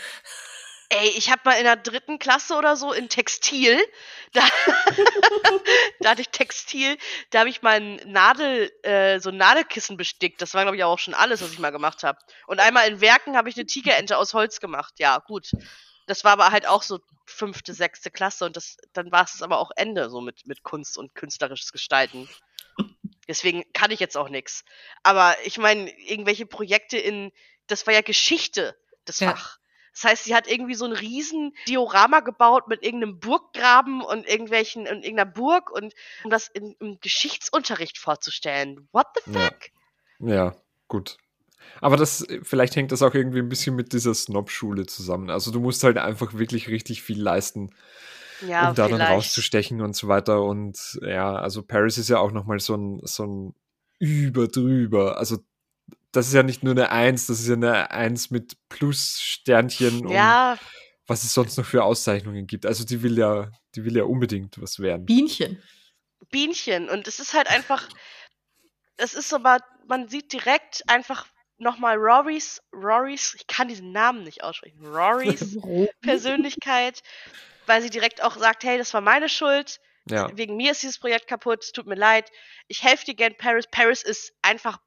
[0.91, 3.79] Ey, ich habe mal in der dritten Klasse oder so in Textil,
[4.33, 4.43] da,
[6.01, 6.97] da hatte ich Textil,
[7.31, 10.41] da habe ich mal ein Nadel, äh, so ein Nadelkissen bestickt.
[10.43, 12.19] Das war, glaube ich, auch schon alles, was ich mal gemacht habe.
[12.47, 14.95] Und einmal in Werken habe ich eine Tigerente aus Holz gemacht.
[14.99, 15.51] Ja, gut.
[16.07, 19.59] Das war aber halt auch so fünfte, sechste Klasse und das, dann war es aber
[19.59, 22.29] auch Ende so mit, mit Kunst und künstlerisches Gestalten.
[23.29, 24.65] Deswegen kann ich jetzt auch nichts.
[25.03, 27.33] Aber ich meine, irgendwelche Projekte in,
[27.67, 29.31] das war ja Geschichte, das Ja.
[29.31, 29.59] Fach.
[29.93, 34.83] Das heißt, sie hat irgendwie so ein riesen Diorama gebaut mit irgendeinem Burggraben und irgendwelchen,
[34.89, 35.95] und irgendeiner Burg und
[36.25, 38.89] um das in, im Geschichtsunterricht vorzustellen.
[38.91, 39.41] What the Ja.
[39.41, 39.59] fuck?
[40.19, 40.57] Ja,
[40.89, 41.17] gut.
[41.81, 45.31] Aber das, vielleicht hängt das auch irgendwie ein bisschen mit dieser Snob-Schule zusammen.
[45.31, 47.75] Also du musst halt einfach wirklich richtig viel leisten,
[48.47, 50.43] Ja, um da dann rauszustechen und so weiter.
[50.43, 53.55] Und ja, also Paris ist ja auch nochmal so ein, so ein
[53.99, 55.19] über drüber.
[55.19, 55.39] Also
[56.13, 60.13] das ist ja nicht nur eine Eins, das ist ja eine Eins mit Plus-Sternchen und
[60.13, 60.59] Ja,
[61.07, 62.67] was es sonst noch für Auszeichnungen gibt.
[62.67, 65.05] Also die will ja, die will ja unbedingt was werden.
[65.07, 65.63] Bienchen.
[66.31, 66.89] Bienchen.
[66.89, 67.89] Und es ist halt einfach,
[68.97, 71.27] es ist aber, man sieht direkt einfach
[71.59, 75.57] nochmal Rorys, Rorys, ich kann diesen Namen nicht aussprechen, Rorys
[76.01, 77.03] Persönlichkeit,
[77.67, 80.99] weil sie direkt auch sagt, hey, das war meine Schuld, Ja, wegen mir ist dieses
[80.99, 82.31] Projekt kaputt, es tut mir leid,
[82.69, 83.67] ich helfe dir gern, Paris.
[83.71, 84.79] Paris ist einfach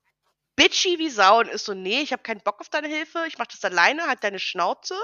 [0.55, 3.38] bitchy wie Sau und ist so, nee, ich habe keinen Bock auf deine Hilfe, ich
[3.38, 4.95] mache das alleine, halt deine Schnauze.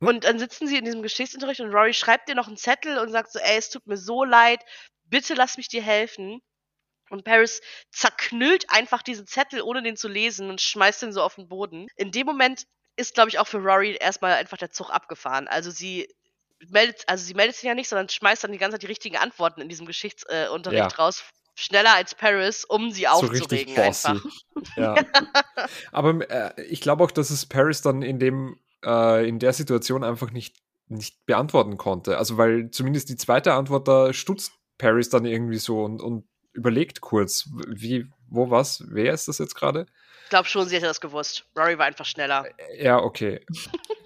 [0.00, 0.08] Hm.
[0.08, 3.10] Und dann sitzen sie in diesem Geschichtsunterricht und Rory schreibt dir noch einen Zettel und
[3.10, 4.60] sagt so, ey, es tut mir so leid,
[5.04, 6.40] bitte lass mich dir helfen.
[7.10, 11.34] Und Paris zerknüllt einfach diesen Zettel, ohne den zu lesen und schmeißt ihn so auf
[11.34, 11.86] den Boden.
[11.96, 12.64] In dem Moment
[12.96, 15.46] ist, glaube ich, auch für Rory erstmal einfach der Zug abgefahren.
[15.46, 16.08] Also sie
[16.70, 19.16] meldet, also sie meldet sich ja nicht, sondern schmeißt dann die ganze Zeit die richtigen
[19.16, 20.86] Antworten in diesem Geschichtsunterricht äh, Ja.
[20.88, 21.24] raus.
[21.54, 24.08] Schneller als Paris, um sie so aufzuregen bossy.
[24.08, 24.24] einfach.
[24.76, 24.94] Ja.
[25.90, 30.04] Aber äh, ich glaube auch, dass es Paris dann in dem, äh, in der Situation
[30.04, 30.56] einfach nicht,
[30.86, 32.16] nicht beantworten konnte.
[32.16, 37.00] Also weil zumindest die zweite Antwort, da stutzt Paris dann irgendwie so und, und überlegt
[37.00, 39.86] kurz, wie, wo was, wer ist das jetzt gerade?
[40.24, 41.44] Ich glaube schon, sie hätte das gewusst.
[41.56, 42.46] Rory war einfach schneller.
[42.78, 43.44] Ja, okay.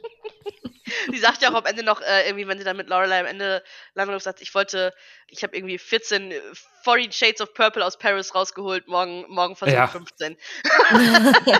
[1.12, 3.26] Sie sagt ja auch am Ende noch, äh, irgendwie, wenn sie dann mit Lorelei am
[3.26, 3.62] Ende
[3.94, 4.94] lange sagt, ich wollte,
[5.26, 6.40] ich habe irgendwie 14, äh,
[6.84, 9.88] 14 Shades of Purple aus Paris rausgeholt, morgen, morgen versuch Ja.
[9.88, 10.36] 15.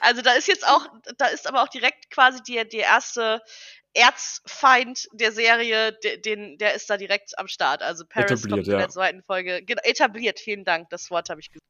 [0.00, 0.86] also da ist jetzt auch,
[1.18, 3.42] da ist aber auch direkt quasi die, die erste
[3.94, 7.82] Erzfeind der Serie, de, den, der ist da direkt am Start.
[7.82, 8.78] Also Paris Etabliert, kommt in ja.
[8.78, 9.62] der zweiten Folge.
[9.84, 11.64] Etabliert, vielen Dank, das Wort habe ich gesagt.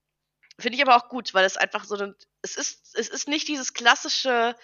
[0.58, 3.48] Finde ich aber auch gut, weil es einfach so ein, es ist, es ist nicht
[3.48, 4.54] dieses klassische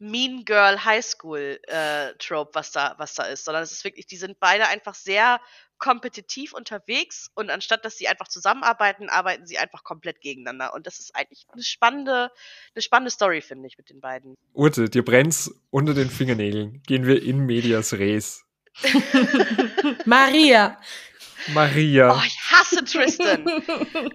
[0.00, 4.06] Mean Girl High School äh, Trope, was da, was da ist, sondern es ist wirklich,
[4.06, 5.40] die sind beide einfach sehr
[5.78, 10.74] kompetitiv unterwegs und anstatt dass sie einfach zusammenarbeiten, arbeiten sie einfach komplett gegeneinander.
[10.74, 12.30] Und das ist eigentlich eine spannende,
[12.74, 14.36] eine spannende Story, finde ich, mit den beiden.
[14.52, 16.82] Urte, dir brennt's unter den Fingernägeln.
[16.86, 18.44] Gehen wir in medias res.
[20.04, 20.78] Maria.
[21.48, 22.14] Maria.
[22.14, 23.46] Oh, ich hasse Tristan.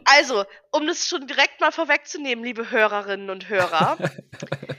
[0.05, 3.97] Also, um das schon direkt mal vorwegzunehmen, liebe Hörerinnen und Hörer.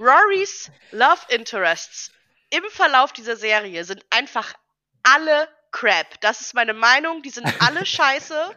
[0.00, 2.10] Rorys Love Interests
[2.48, 4.54] im Verlauf dieser Serie sind einfach
[5.02, 6.20] alle Crap.
[6.20, 7.22] Das ist meine Meinung.
[7.22, 8.56] Die sind alle scheiße.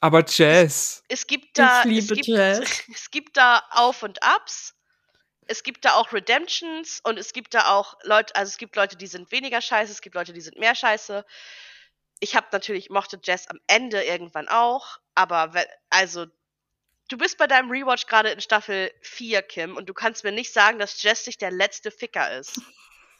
[0.00, 1.02] Aber Jazz.
[1.08, 2.82] Es gibt da, Ich liebe es gibt, Jazz.
[2.92, 4.74] es gibt da Auf und Ups.
[5.46, 8.96] Es gibt da auch Redemptions und es gibt da auch Leute, also es gibt Leute,
[8.96, 11.24] die sind weniger scheiße, es gibt Leute, die sind mehr scheiße.
[12.20, 15.52] Ich habe natürlich mochte Jazz am Ende irgendwann auch, aber
[15.88, 16.26] also
[17.10, 20.52] du bist bei deinem Rewatch gerade in Staffel 4, Kim, und du kannst mir nicht
[20.52, 22.60] sagen, dass Jess nicht der letzte Ficker ist.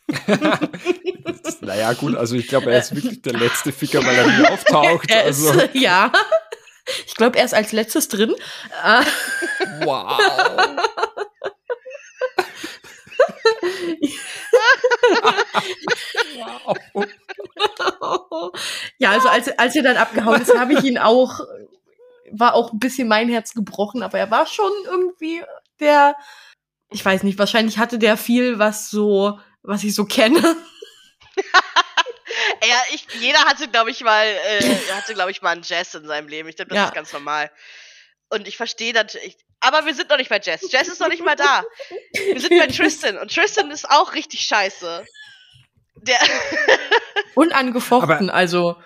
[1.61, 5.11] naja, gut, also ich glaube, er ist wirklich der letzte Ficker, weil er nie auftaucht.
[5.11, 6.11] Er ist, Also, ja.
[7.07, 8.35] Ich glaube, er ist als letztes drin.
[9.83, 10.19] Wow.
[18.01, 18.53] wow.
[18.99, 21.41] ja, also als, als er dann abgehauen ist, habe ich ihn auch,
[22.33, 25.43] war auch ein bisschen mein Herz gebrochen, aber er war schon irgendwie
[25.81, 26.17] der,
[26.91, 30.57] ich weiß nicht, wahrscheinlich hatte der viel, was so, was ich so kenne.
[32.63, 34.63] Ja, ich, jeder hatte, glaube ich, mal, äh,
[34.93, 36.49] hatte, glaube ich, mal einen Jazz in seinem Leben.
[36.49, 36.85] Ich glaube, das Ja.
[36.87, 37.51] ist ganz normal.
[38.29, 39.37] Und ich verstehe natürlich.
[39.61, 40.71] Aber wir sind noch nicht bei Jess.
[40.71, 41.65] Jess ist noch nicht mal da.
[42.13, 43.19] Wir sind bei Tristan.
[43.19, 45.05] Und Tristan ist auch richtig scheiße.
[45.97, 46.19] Der.
[47.35, 48.77] Unangefochten, also.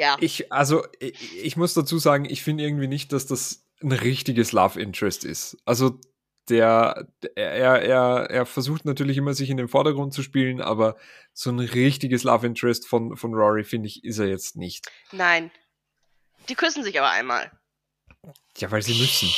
[0.00, 0.16] Ja.
[0.20, 4.52] Ich, also, ich, ich muss dazu sagen, ich finde irgendwie nicht, dass das ein richtiges
[4.52, 5.58] Love Interest ist.
[5.66, 6.00] Also,
[6.48, 10.96] der, er, er, er versucht natürlich immer, sich in den Vordergrund zu spielen, aber
[11.34, 14.86] so ein richtiges Love Interest von, von Rory, finde ich, ist er jetzt nicht.
[15.12, 15.50] Nein.
[16.48, 17.52] Die küssen sich aber einmal.
[18.56, 19.28] Ja, weil sie müssen.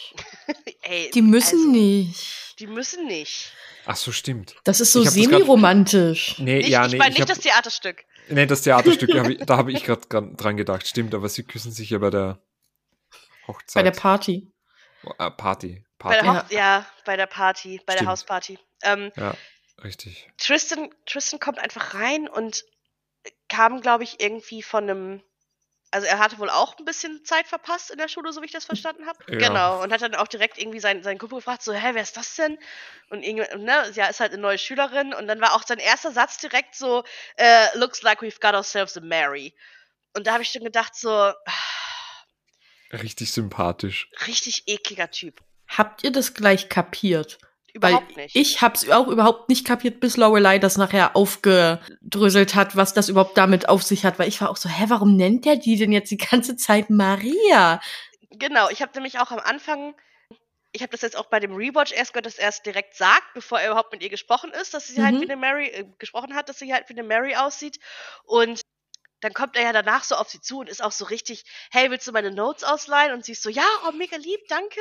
[0.82, 2.54] Ey, Die müssen also, nicht.
[2.60, 3.52] Die müssen nicht.
[3.84, 4.54] Ach so, stimmt.
[4.64, 6.38] Das ist so semi-romantisch.
[6.38, 6.98] Nee, nicht ja, ich nee.
[6.98, 8.04] meine ich nicht hab- das Theaterstück.
[8.28, 10.02] Nee, das Theaterstück, hab ich, da habe ich gerade
[10.34, 10.86] dran gedacht.
[10.86, 12.40] Stimmt, aber sie küssen sich ja bei der
[13.10, 13.18] Bei
[13.48, 13.84] Hochzeit.
[13.86, 14.52] der Party.
[15.18, 15.84] äh, Party.
[15.98, 16.24] Bei Party.
[16.24, 18.10] der Hoch ja, bei der Party, bei der Stimmt.
[18.10, 18.58] Hausparty.
[18.82, 19.34] Ähm, Ja,
[19.82, 20.28] richtig.
[20.38, 22.64] Tristan, Tristan kommt einfach rein und
[23.48, 25.22] kam, glaube ich, irgendwie von einem.
[25.96, 28.52] Also er hatte wohl auch ein bisschen Zeit verpasst in der Schule, so wie ich
[28.52, 29.18] das verstanden habe.
[29.30, 29.48] Ja.
[29.48, 29.82] Genau.
[29.82, 32.36] Und hat dann auch direkt irgendwie seinen, seinen Kumpel gefragt, so, hä, wer ist das
[32.36, 32.58] denn?
[33.08, 35.14] Und irgendwie, ne, ja, ist halt eine neue Schülerin.
[35.14, 37.02] Und dann war auch sein erster Satz direkt so,
[37.36, 39.54] äh, looks like we've got ourselves a Mary.
[40.14, 41.34] Und da habe ich schon gedacht, so, ah,
[42.92, 44.10] Richtig sympathisch.
[44.26, 45.40] richtig ekliger Typ.
[45.66, 47.38] Habt ihr das gleich kapiert?
[47.76, 48.36] Überhaupt Weil nicht.
[48.36, 53.36] ich hab's auch überhaupt nicht kapiert, bis Lorelei das nachher aufgedröselt hat, was das überhaupt
[53.36, 54.18] damit auf sich hat.
[54.18, 56.88] Weil ich war auch so, hä, warum nennt der die denn jetzt die ganze Zeit
[56.90, 57.80] Maria?
[58.30, 59.94] Genau, ich habe nämlich auch am Anfang,
[60.72, 63.34] ich habe das jetzt auch bei dem Rewatch erst gehört, dass er es direkt sagt,
[63.34, 65.20] bevor er überhaupt mit ihr gesprochen ist, dass sie halt Mhm.
[65.20, 67.78] wie eine Mary, äh, gesprochen hat, dass sie halt wie eine Mary aussieht.
[68.24, 68.60] Und
[69.26, 71.90] dann kommt er ja danach so auf sie zu und ist auch so richtig, hey,
[71.90, 73.12] willst du meine Notes ausleihen?
[73.12, 74.78] Und sie ist so, ja, oh, mega lieb, danke.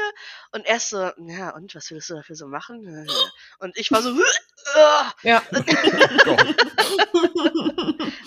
[0.52, 3.08] Und er ist so, ja, und was willst du dafür so machen?
[3.60, 4.16] Und ich war so.
[5.24, 5.42] Ja.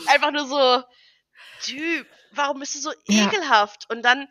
[0.07, 0.83] Einfach nur so,
[1.63, 3.27] Typ, warum bist du so Ja.
[3.27, 3.87] ekelhaft?
[3.91, 4.29] Und dann,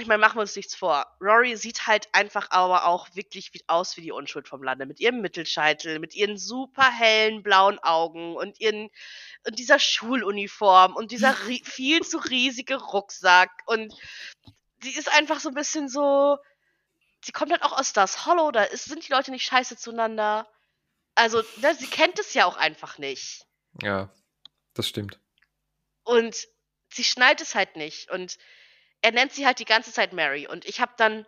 [0.00, 1.06] ich meine, machen wir uns nichts vor.
[1.20, 4.86] Rory sieht halt einfach aber auch wirklich wie, aus wie die Unschuld vom Lande.
[4.86, 8.90] Mit ihrem Mittelscheitel, mit ihren super hellen blauen Augen und ihren
[9.46, 13.50] und dieser Schuluniform und dieser viel zu riesige Rucksack.
[13.66, 13.94] Und
[14.82, 16.38] sie ist einfach so ein bisschen so.
[17.24, 20.48] Sie kommt halt auch aus Stars Hollow, da ist, sind die Leute nicht scheiße zueinander.
[21.14, 23.46] Also, ne, sie kennt es ja auch einfach nicht.
[23.82, 24.10] Ja,
[24.74, 25.18] das stimmt.
[26.04, 26.36] Und
[26.90, 28.10] sie schnallt es halt nicht.
[28.10, 28.36] Und
[29.06, 30.48] er nennt sie halt die ganze Zeit Mary.
[30.48, 31.24] Und ich habe dann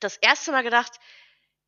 [0.00, 0.92] das erste Mal gedacht,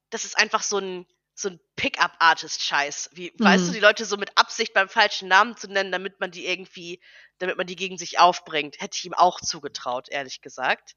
[0.08, 3.10] das ist einfach so ein, so ein Pickup-Artist-Scheiß.
[3.12, 3.66] Wie, weißt Mhm.
[3.66, 7.02] du, die Leute so mit Absicht beim falschen Namen zu nennen, damit man die irgendwie,
[7.36, 8.80] damit man die gegen sich aufbringt.
[8.80, 10.96] Hätte ich ihm auch zugetraut, ehrlich gesagt.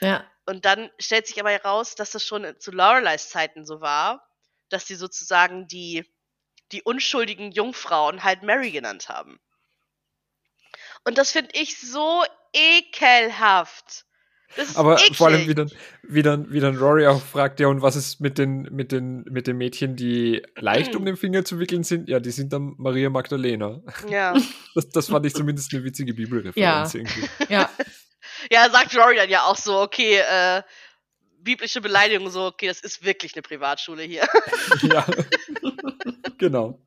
[0.00, 0.24] Ja.
[0.46, 4.26] Und dann stellt sich aber heraus, dass das schon zu Loreleis Zeiten so war,
[4.70, 6.10] dass sie sozusagen die,
[6.72, 9.38] die unschuldigen Jungfrauen halt Mary genannt haben.
[11.04, 12.22] Und das finde ich so
[12.52, 14.04] ekelhaft.
[14.56, 15.16] Das ist Aber eklig.
[15.16, 15.70] vor allem, wie dann,
[16.02, 19.22] wie, dann, wie dann Rory auch fragt, ja, und was ist mit den, mit den,
[19.30, 22.08] mit den Mädchen, die leicht um den Finger zu wickeln sind?
[22.08, 23.80] Ja, die sind dann Maria Magdalena.
[24.08, 24.34] Ja.
[24.72, 27.28] Das, das fand ich zumindest eine witzige Bibelreferenz irgendwie.
[27.48, 27.68] Ja.
[28.52, 30.62] ja, sagt Rory dann ja auch so, okay, äh,
[31.42, 34.28] biblische Beleidigung, so, okay, das ist wirklich eine Privatschule hier.
[34.82, 35.04] ja.
[36.38, 36.80] genau.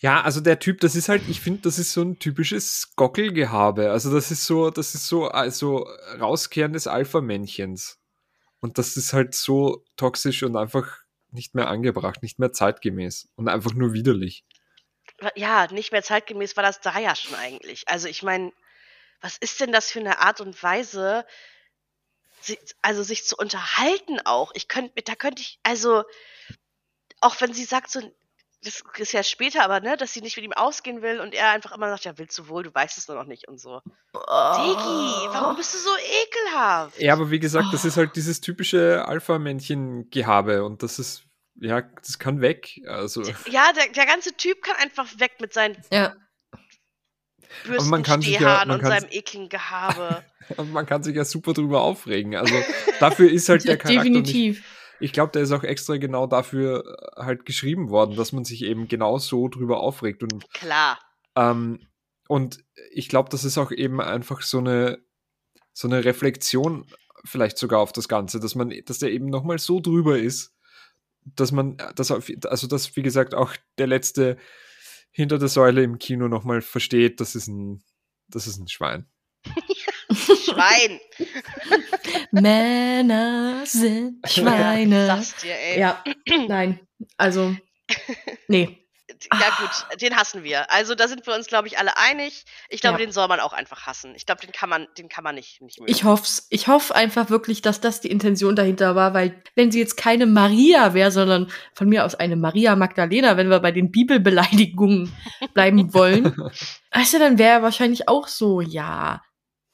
[0.00, 3.90] Ja, also der Typ, das ist halt, ich finde, das ist so ein typisches Gockelgehabe.
[3.90, 5.88] Also das ist so, das ist so, also
[6.20, 7.98] Rauskehren des Alpha-Männchens.
[8.60, 10.98] Und das ist halt so toxisch und einfach
[11.30, 14.44] nicht mehr angebracht, nicht mehr zeitgemäß und einfach nur widerlich.
[15.34, 17.88] ja, nicht mehr zeitgemäß war das da ja schon eigentlich.
[17.88, 18.52] Also ich meine,
[19.20, 21.26] was ist denn das für eine Art und Weise,
[22.82, 24.52] also sich zu unterhalten auch.
[24.54, 26.04] Ich könnte, da könnte ich, also
[27.20, 28.00] auch wenn sie sagt so,
[28.62, 31.50] das ist ja später, aber ne, dass sie nicht mit ihm ausgehen will und er
[31.50, 33.80] einfach immer sagt, ja, willst du wohl, du weißt es nur noch nicht und so.
[34.12, 37.00] Digi, warum bist du so ekelhaft?
[37.00, 42.18] Ja, aber wie gesagt, das ist halt dieses typische Alpha-Männchen-Gehabe und das ist, ja, das
[42.18, 42.80] kann weg.
[42.86, 43.22] Also.
[43.46, 46.16] Ja, der, der ganze Typ kann einfach weg mit seinen Ja.
[47.64, 50.24] Bürstenstehhaaren ja, und seinem ekligen Gehabe.
[50.72, 52.36] man kann sich ja super drüber aufregen.
[52.36, 52.54] Also
[53.00, 54.56] dafür ist halt der Charakter Definitiv.
[54.56, 56.84] Nicht, ich glaube, der ist auch extra genau dafür
[57.16, 60.22] äh, halt geschrieben worden, dass man sich eben genau so drüber aufregt.
[60.22, 60.98] Und, Klar.
[61.36, 61.86] Ähm,
[62.28, 64.98] und ich glaube, das ist auch eben einfach so eine,
[65.72, 66.86] so eine Reflexion
[67.24, 70.54] vielleicht sogar auf das Ganze, dass man, dass der eben nochmal so drüber ist,
[71.24, 74.38] dass man, dass also dass, wie gesagt, auch der letzte
[75.10, 77.82] hinter der Säule im Kino nochmal versteht, das ist ein,
[78.28, 79.06] das ist ein Schwein.
[80.18, 81.00] Schwein.
[82.30, 85.06] Männer sind Schweine.
[85.06, 85.80] Sag's dir, ey.
[85.80, 86.02] Ja,
[86.48, 86.80] nein.
[87.16, 87.54] Also,
[88.48, 88.84] nee.
[89.32, 90.70] Ja gut, den hassen wir.
[90.70, 92.44] Also da sind wir uns, glaube ich, alle einig.
[92.68, 93.06] Ich glaube, Ja.
[93.06, 94.12] den soll man auch einfach hassen.
[94.14, 95.90] Ich glaube, den kann man, den kann man nicht, nicht mögen.
[95.90, 96.46] Ich hoff's.
[96.50, 100.26] Ich hoffe einfach wirklich, dass das die Intention dahinter war, weil wenn sie jetzt keine
[100.26, 105.12] Maria wäre, sondern von mir aus eine Maria Magdalena, wenn wir bei den Bibelbeleidigungen
[105.52, 106.36] bleiben wollen,
[106.92, 109.20] weißt du, dann wäre er wahrscheinlich auch so, ja,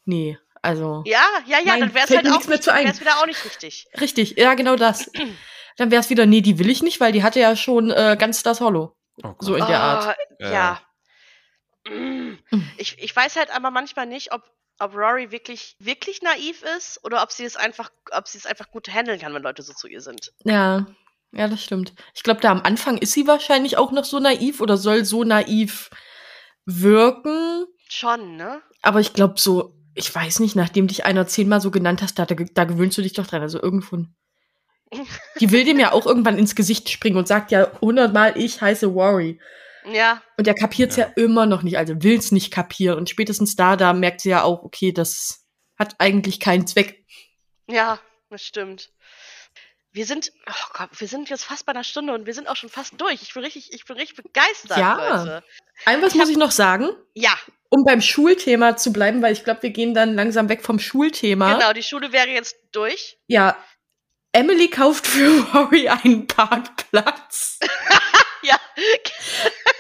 [0.05, 2.86] nee, also ja, ja, ja, Nein, dann wäre es halt auch nicht, zu dann ein.
[2.86, 3.86] wär's wieder auch nicht richtig.
[4.00, 5.11] richtig, ja, genau das.
[5.76, 8.16] Dann wäre es wieder, nee, die will ich nicht, weil die hatte ja schon äh,
[8.16, 8.96] ganz das Hollow.
[9.24, 9.34] Oh.
[9.40, 10.16] So in der Art.
[10.40, 10.80] Oh, ja.
[11.88, 12.34] Mm.
[12.76, 14.42] Ich, ich weiß halt aber manchmal nicht, ob,
[14.78, 18.70] ob Rory wirklich, wirklich naiv ist oder ob sie es einfach, ob sie es einfach
[18.70, 20.32] gut handeln kann, wenn Leute so zu ihr sind.
[20.44, 20.86] Ja,
[21.32, 21.92] ja, das stimmt.
[22.14, 25.24] Ich glaube, da am Anfang ist sie wahrscheinlich auch noch so naiv oder soll so
[25.24, 25.90] naiv
[26.64, 27.66] wirken.
[27.88, 28.62] Schon, ne?
[28.82, 32.26] Aber ich glaube so, ich weiß nicht, nachdem dich einer zehnmal so genannt hast, da,
[32.26, 33.42] da gewöhnst du dich doch dran.
[33.42, 34.05] Also irgendwo.
[35.40, 38.86] Die will dem ja auch irgendwann ins Gesicht springen und sagt ja hundertmal, ich heiße
[38.86, 39.40] Rory.
[39.92, 41.05] Ja, Und er kapiert's ja.
[41.16, 42.97] immer noch nicht, also will's nicht kapieren.
[42.97, 45.45] Und spätestens da, da merkt sie ja auch, okay, das
[45.78, 47.05] hat eigentlich keinen Zweck.
[47.66, 48.90] ja, das stimmt.
[49.92, 52.57] Wir sind, oh Gott, wir sind jetzt fast bei einer Stunde und wir sind auch
[52.57, 53.22] schon fast durch.
[53.22, 55.18] Ich bin richtig, ich bin richtig begeistert, Ja.
[55.18, 55.45] Leute.
[55.84, 57.34] Ein was Ich muss ich noch sagen, Ja,
[57.75, 61.55] um beim Schulthema zu bleiben, weil ich glaube, wir gehen dann langsam weg vom Schulthema.
[61.55, 63.18] genau, die Schule wäre jetzt durch.
[63.27, 63.57] Ja,
[64.33, 67.59] Emily kauft für Rory einen Parkplatz.
[68.47, 68.61] Ja,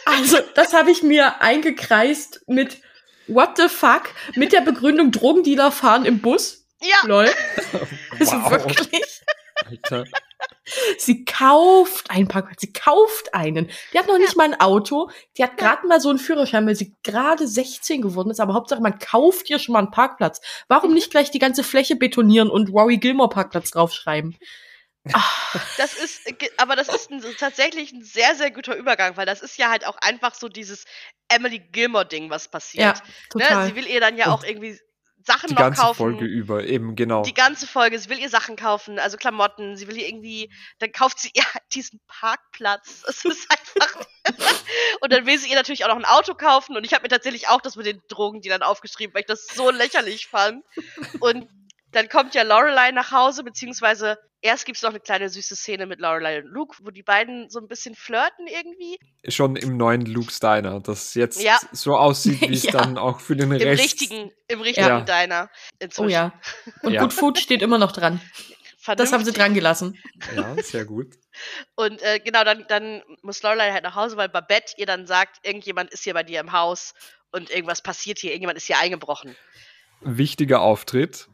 [0.06, 2.78] Also, das habe ich mir eingekreist mit
[3.26, 4.04] What the fuck?
[4.36, 6.64] Mit der Begründung, Drogendealer fahren im Bus.
[6.80, 7.28] ja, Lol.
[8.18, 8.50] Also Wow.
[8.52, 9.20] wirklich.
[9.66, 10.04] Alter.
[10.98, 12.60] Sie kauft einen Parkplatz.
[12.60, 13.70] Sie kauft einen.
[13.92, 15.10] Die hat noch nicht mal ein Auto.
[15.36, 18.40] Die hat gerade mal so einen Führerschein, weil sie gerade 16 geworden ist.
[18.40, 20.40] Aber Hauptsache, man kauft ihr schon mal einen Parkplatz.
[20.68, 24.36] Warum nicht gleich die ganze Fläche betonieren und Rory Gilmore Parkplatz draufschreiben?
[25.76, 26.22] das ist,
[26.56, 29.86] aber das ist ein, tatsächlich ein sehr, sehr guter Übergang, weil das ist ja halt
[29.86, 30.86] auch einfach so dieses
[31.28, 32.98] Emily Gilmore-Ding, was passiert.
[32.98, 33.02] Ja,
[33.34, 33.44] Ne?
[33.44, 33.66] total.
[33.66, 34.78] Sie will ihr dann ja Und auch irgendwie
[35.24, 35.96] Sachen Die noch ganze kaufen.
[35.96, 37.22] Folge über, eben, genau.
[37.22, 40.92] Die ganze Folge, sie will ihr Sachen kaufen, also Klamotten, sie will ihr irgendwie, dann
[40.92, 43.04] kauft sie ihr diesen Parkplatz.
[43.08, 44.06] Es ist einfach.
[45.00, 47.08] und dann will sie ihr natürlich auch noch ein Auto kaufen und ich habe mir
[47.08, 50.62] tatsächlich auch das mit den Drogen, die dann aufgeschrieben, weil ich das so lächerlich fand.
[51.20, 51.48] Und
[51.94, 56.00] dann kommt ja Lorelei nach Hause, beziehungsweise erst gibt's noch eine kleine süße Szene mit
[56.00, 58.98] Lorelei und Luke, wo die beiden so ein bisschen flirten irgendwie.
[59.28, 61.58] Schon im neuen Luke's Diner, das jetzt Ja.
[61.72, 62.72] so aussieht, wie es Ja.
[62.72, 63.82] dann auch für den Im Rest.
[63.82, 65.00] richtigen, im richtigen Ja.
[65.00, 65.50] Diner.
[65.78, 66.06] Inzwischen.
[66.06, 66.32] Oh ja.
[66.82, 67.00] Und Ja.
[67.02, 68.20] Good Food steht immer noch dran.
[68.86, 69.34] Das haben sie Vernünftig.
[69.36, 69.98] dran gelassen.
[70.36, 71.14] Ja, sehr gut.
[71.74, 75.38] Und äh, genau, dann, dann muss Lorelei halt nach Hause, weil Babette ihr dann sagt,
[75.46, 76.92] irgendjemand ist hier bei dir im Haus
[77.32, 79.34] und irgendwas passiert hier, irgendjemand ist hier eingebrochen.
[80.02, 81.28] Wichtiger Auftritt.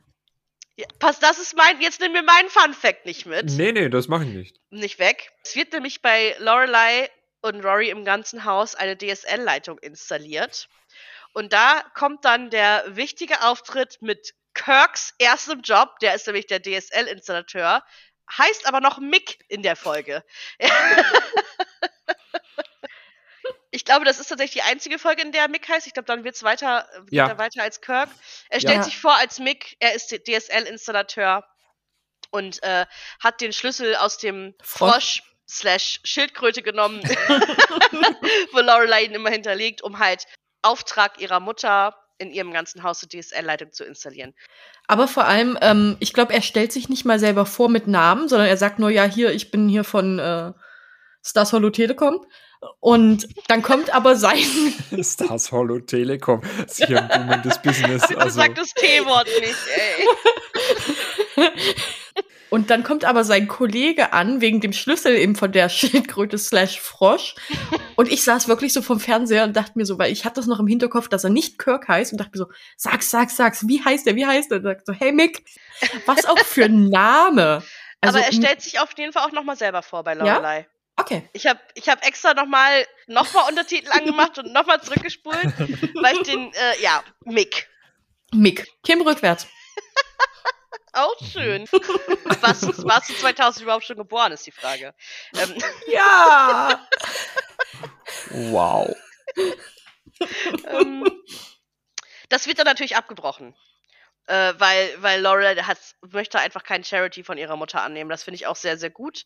[0.80, 3.50] Ja, pass, das ist mein, jetzt nimm mir meinen Fun Fact nicht mit.
[3.50, 4.60] Nee, nee, das mache ich nicht.
[4.70, 5.30] Nicht weg.
[5.44, 7.10] Es wird nämlich bei Lorelei
[7.42, 10.70] und Rory im ganzen Haus eine DSL-Leitung installiert.
[11.34, 16.62] Und da kommt dann der wichtige Auftritt mit Kirks erstem Job, der ist nämlich der
[16.62, 17.84] DSL-Installateur,
[18.38, 20.24] heißt aber noch Mick in der Folge.
[23.72, 25.86] Ich glaube, das ist tatsächlich die einzige Folge, in der Mick heißt.
[25.86, 27.28] Ich glaube, dann wird's weiter, geht Ja.
[27.28, 28.10] er weiter als Kirk.
[28.48, 28.82] Er stellt Ja.
[28.82, 31.44] sich vor als Mick, er ist DSL-Installateur
[32.30, 32.86] und äh,
[33.20, 34.90] hat den Schlüssel aus dem Frosch.
[34.92, 37.00] Frosch slash Schildkröte genommen,
[38.52, 40.26] wo Lorelei ihn immer hinterlegt, um halt
[40.62, 44.34] Auftrag ihrer Mutter in ihrem ganzen Haus die DSL-Leitung zu installieren.
[44.86, 48.28] Aber vor allem, ähm, ich glaube, er stellt sich nicht mal selber vor mit Namen,
[48.28, 50.52] sondern er sagt nur, ja, hier, ich bin hier von äh,
[51.22, 52.24] Stars Hollow Telekom.
[52.78, 54.44] Und dann kommt aber sein,
[55.02, 56.42] Stars Hollow Telekom.
[56.66, 58.06] Sie haben boomendes Business.
[58.06, 59.56] Bitte Also, sag das T-Wort nicht,
[61.36, 61.52] ey.
[62.50, 66.80] Und dann kommt aber sein Kollege an, wegen dem Schlüssel eben von der Schildkröte slash
[66.80, 67.36] Frosch.
[67.94, 70.46] Und ich saß wirklich so vom Fernseher und dachte mir so, weil ich hatte das
[70.46, 73.68] noch im Hinterkopf, dass er nicht Kirk heißt und dachte mir so, sag's, sag's, sag's,
[73.68, 74.58] wie heißt er, wie heißt er?
[74.58, 75.44] Und dachte so, hey Mick,
[76.06, 77.62] was auch für ein Name.
[78.00, 80.58] Also, aber er stellt sich auf jeden Fall auch nochmal selber vor bei Lorelei.
[80.58, 80.66] Ja?
[81.00, 81.28] Okay.
[81.32, 85.44] Ich habe ich hab extra nochmal noch mal Untertitel angemacht und nochmal zurückgespult,
[86.02, 87.68] weil ich den, äh, ja, Mick.
[88.32, 88.66] Mick.
[88.84, 89.46] Kim rückwärts.
[90.92, 91.66] Auch schön.
[92.40, 94.94] warst, du, warst du 2000 überhaupt schon geboren, ist die Frage.
[95.34, 95.54] Ähm.
[95.86, 96.86] Ja.
[98.30, 98.94] wow.
[100.66, 101.22] ähm,
[102.28, 103.56] das wird dann natürlich abgebrochen.
[104.26, 105.78] Äh, weil, weil Laura hat,
[106.12, 108.10] möchte einfach kein Charity von ihrer Mutter annehmen.
[108.10, 109.24] Das finde ich auch sehr, sehr gut.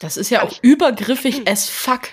[0.00, 2.08] Das ist ja auch ich, übergriffig as fuck.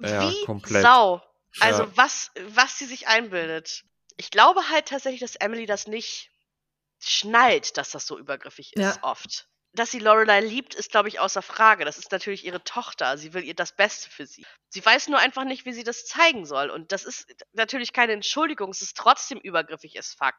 [0.00, 0.82] Ja, Wie komplett.
[0.82, 1.20] Sau.
[1.60, 1.90] Also ja.
[1.96, 3.84] was, was sie sich einbildet.
[4.16, 6.30] Ich glaube halt tatsächlich, dass Emily das nicht
[7.00, 8.98] schnallt, dass das so übergriffig ist, ja.
[9.02, 9.48] oft.
[9.74, 11.84] Dass sie Lorelei liebt, ist, glaube ich, außer Frage.
[11.84, 13.16] Das ist natürlich ihre Tochter.
[13.16, 14.44] Sie will ihr das Beste für sie.
[14.68, 16.70] Sie weiß nur einfach nicht, wie sie das zeigen soll.
[16.70, 18.70] Und das ist natürlich keine Entschuldigung.
[18.70, 20.34] Es ist trotzdem übergriffig as fuck.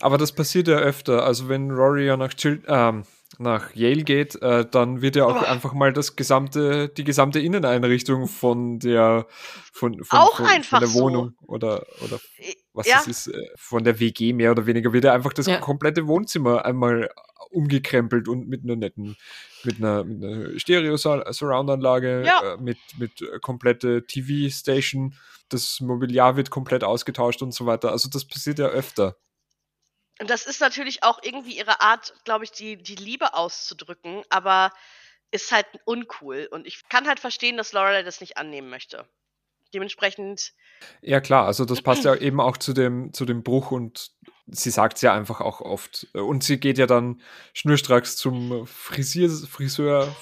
[0.00, 1.24] Aber das passiert ja öfter.
[1.24, 3.06] Also wenn Rory ja nach, Chil ähm,
[3.36, 5.44] nach Yale geht, äh, dann wird ja auch oh.
[5.44, 9.26] einfach mal das gesamte, die gesamte Inneneinrichtung von der
[9.72, 11.46] von, von, auch von, einfach von der Wohnung so.
[11.46, 12.18] oder, oder
[12.72, 12.96] was ja.
[12.96, 15.58] das ist, äh, von der WG mehr oder weniger, wird ja einfach das ja.
[15.58, 17.10] komplette Wohnzimmer einmal
[17.50, 19.16] umgekrempelt und mit einer netten,
[19.64, 22.54] mit einer, mit einer Stereo-Surround-Anlage, ja.
[22.54, 25.14] äh, mit, mit äh, komplette TV-Station,
[25.48, 27.90] das Mobiliar wird komplett ausgetauscht und so weiter.
[27.90, 29.16] Also das passiert ja öfter.
[30.20, 34.72] Und das ist natürlich auch irgendwie ihre Art, glaube ich, die, die Liebe auszudrücken, aber
[35.30, 36.48] ist halt uncool.
[36.50, 39.06] Und ich kann halt verstehen, dass Lorelei das nicht annehmen möchte.
[39.74, 40.54] Dementsprechend.
[41.02, 44.12] Ja, klar, also das passt ja eben auch zu dem, zu dem Bruch und
[44.46, 46.06] sie sagt es ja einfach auch oft.
[46.14, 47.20] Und sie geht ja dann
[47.52, 50.14] schnurstracks zum Frisier, Friseur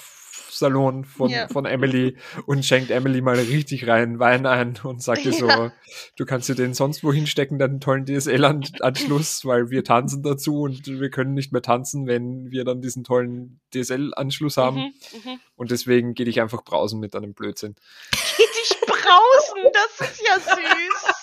[0.57, 1.47] Salon von, ja.
[1.47, 5.71] von Emily und schenkt Emily mal richtig rein Wein ein und sagt ihr so, ja.
[6.15, 10.87] du kannst dir den sonst wohin stecken, deinen tollen DSL-Anschluss, weil wir tanzen dazu und
[10.87, 14.77] wir können nicht mehr tanzen, wenn wir dann diesen tollen DSL-Anschluss haben.
[14.77, 15.39] Mhm, mhm.
[15.55, 17.75] Und deswegen gehe ich einfach brausen mit einem Blödsinn.
[18.11, 21.13] Geh dich brausen, das ist ja süß.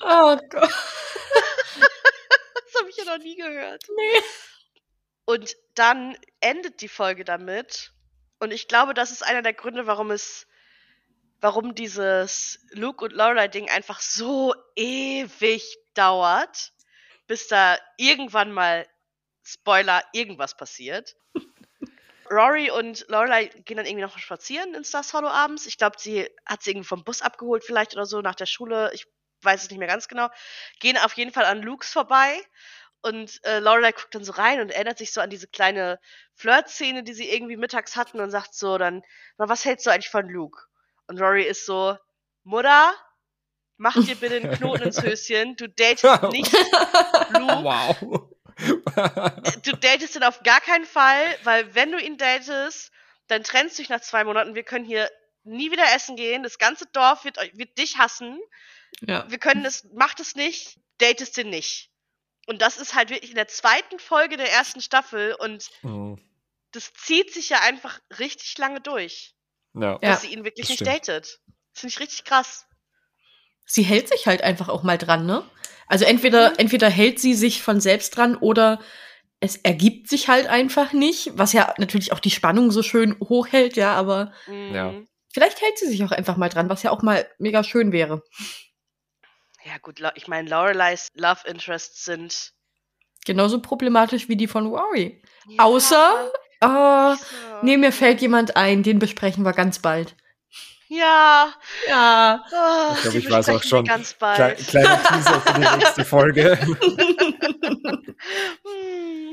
[0.00, 0.70] oh Gott.
[2.64, 3.84] das habe ich ja noch nie gehört.
[3.88, 4.22] Nee.
[5.24, 7.92] Und dann endet die Folge damit,
[8.42, 10.48] und ich glaube, das ist einer der Gründe, warum es,
[11.40, 16.72] warum dieses Luke und Lorelei-Ding einfach so ewig dauert,
[17.28, 18.84] bis da irgendwann mal
[19.44, 21.14] Spoiler irgendwas passiert.
[22.32, 25.66] Rory und Lorelei gehen dann irgendwie noch spazieren in Stars Hollow abends.
[25.66, 28.90] Ich glaube, sie hat sie irgendwie vom Bus abgeholt vielleicht oder so nach der Schule.
[28.92, 29.06] Ich
[29.42, 30.28] weiß es nicht mehr ganz genau.
[30.80, 32.40] Gehen auf jeden Fall an Lukes vorbei
[33.02, 35.98] und äh, Lorelei guckt dann so rein und erinnert sich so an diese kleine
[36.34, 39.02] Flirt-Szene, die sie irgendwie mittags hatten und sagt so dann,
[39.38, 40.62] na, was hältst du eigentlich von Luke?
[41.08, 41.96] Und Rory ist so,
[42.44, 42.94] Mutter,
[43.76, 45.56] mach dir bitte einen Knoten ins Höschen.
[45.56, 46.52] Du datest nicht
[47.32, 47.64] Luke.
[47.64, 47.96] Wow.
[49.64, 52.92] du datest ihn auf gar keinen Fall, weil wenn du ihn datest,
[53.26, 54.54] dann trennst du dich nach zwei Monaten.
[54.54, 55.10] Wir können hier
[55.44, 56.42] nie wieder essen gehen.
[56.42, 58.38] Das ganze Dorf wird, wird dich hassen.
[59.00, 59.28] Ja.
[59.28, 61.91] Wir können es, macht es nicht, datest ihn nicht.
[62.46, 66.18] Und das ist halt wirklich in der zweiten Folge der ersten Staffel und mhm.
[66.72, 69.34] das zieht sich ja einfach richtig lange durch.
[69.74, 69.98] Ja.
[69.98, 70.28] Dass ja.
[70.28, 71.40] sie ihn wirklich nicht datet.
[71.72, 72.66] Das finde ich richtig krass.
[73.64, 75.48] Sie hält sich halt einfach auch mal dran, ne?
[75.86, 76.56] Also entweder, mhm.
[76.58, 78.80] entweder hält sie sich von selbst dran oder
[79.40, 83.76] es ergibt sich halt einfach nicht, was ja natürlich auch die Spannung so schön hochhält,
[83.76, 84.74] ja, aber mhm.
[84.74, 84.94] ja.
[85.32, 88.22] vielleicht hält sie sich auch einfach mal dran, was ja auch mal mega schön wäre.
[89.64, 92.52] Ja, gut, ich meine, Loreleis Love Interests sind.
[93.24, 95.22] Genauso problematisch wie die von Rory.
[95.48, 95.64] Ja.
[95.64, 97.14] Außer, oh,
[97.62, 100.16] nee, mir fällt jemand ein, den besprechen wir ganz bald.
[100.88, 101.54] Ja.
[101.88, 102.44] Ja.
[102.52, 103.84] Oh, ich glaube, ich weiß auch schon.
[103.84, 104.58] Ganz bald.
[104.58, 106.58] Kle kleiner Teaser für die nächste Folge.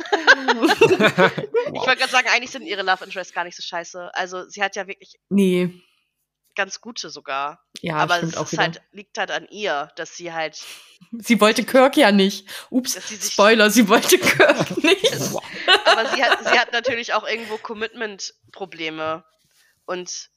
[1.71, 4.09] Ich wollte gerade sagen, eigentlich sind ihre Love Interests gar nicht so scheiße.
[4.13, 5.19] Also sie hat ja wirklich.
[5.29, 5.69] Nee
[6.59, 7.63] ganz gute sogar.
[7.79, 10.61] Ja, aber stimmt es auch halt, liegt halt an ihr, dass sie halt.
[11.13, 12.49] Sie wollte Kirk ja nicht.
[12.69, 15.13] Ups, sie Spoiler, sie wollte Kirk nicht.
[15.85, 19.23] aber sie hat, sie hat natürlich auch irgendwo Commitment-Probleme.
[19.85, 20.29] Und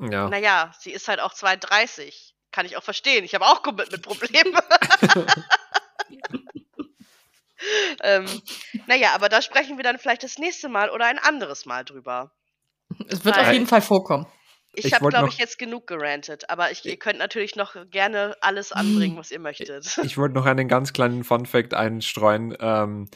[0.00, 0.28] ja.
[0.28, 2.34] naja, sie ist halt auch 32.
[2.50, 3.24] Kann ich auch verstehen.
[3.24, 4.58] Ich habe auch Commitment-Probleme.
[8.02, 8.26] ähm,
[8.88, 12.32] naja, aber da sprechen wir dann vielleicht das nächste Mal oder ein anderes Mal drüber.
[13.06, 14.26] Es wird Weil, auf jeden Fall vorkommen.
[14.78, 18.36] Ich, ich habe, glaube ich, jetzt genug gerantet, aber ich, ihr könnt natürlich noch gerne
[18.40, 19.98] alles anbringen, was ihr möchtet.
[20.04, 22.56] Ich wollte noch einen ganz kleinen Fun-Fact einstreuen.
[22.60, 23.08] Ähm,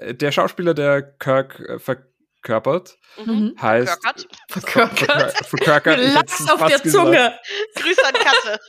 [0.00, 3.54] der Schauspieler, der Kirk äh, verkörpert, Mhm.
[3.60, 3.88] heißt.
[3.88, 4.26] Verkörpert.
[4.50, 5.32] Verkörkert.
[5.32, 5.98] Verkör- Verkörkert.
[6.00, 6.90] ich hätte Lachs es auf der gesagt.
[7.06, 7.38] Zunge.
[7.76, 8.60] Grüße an Katze.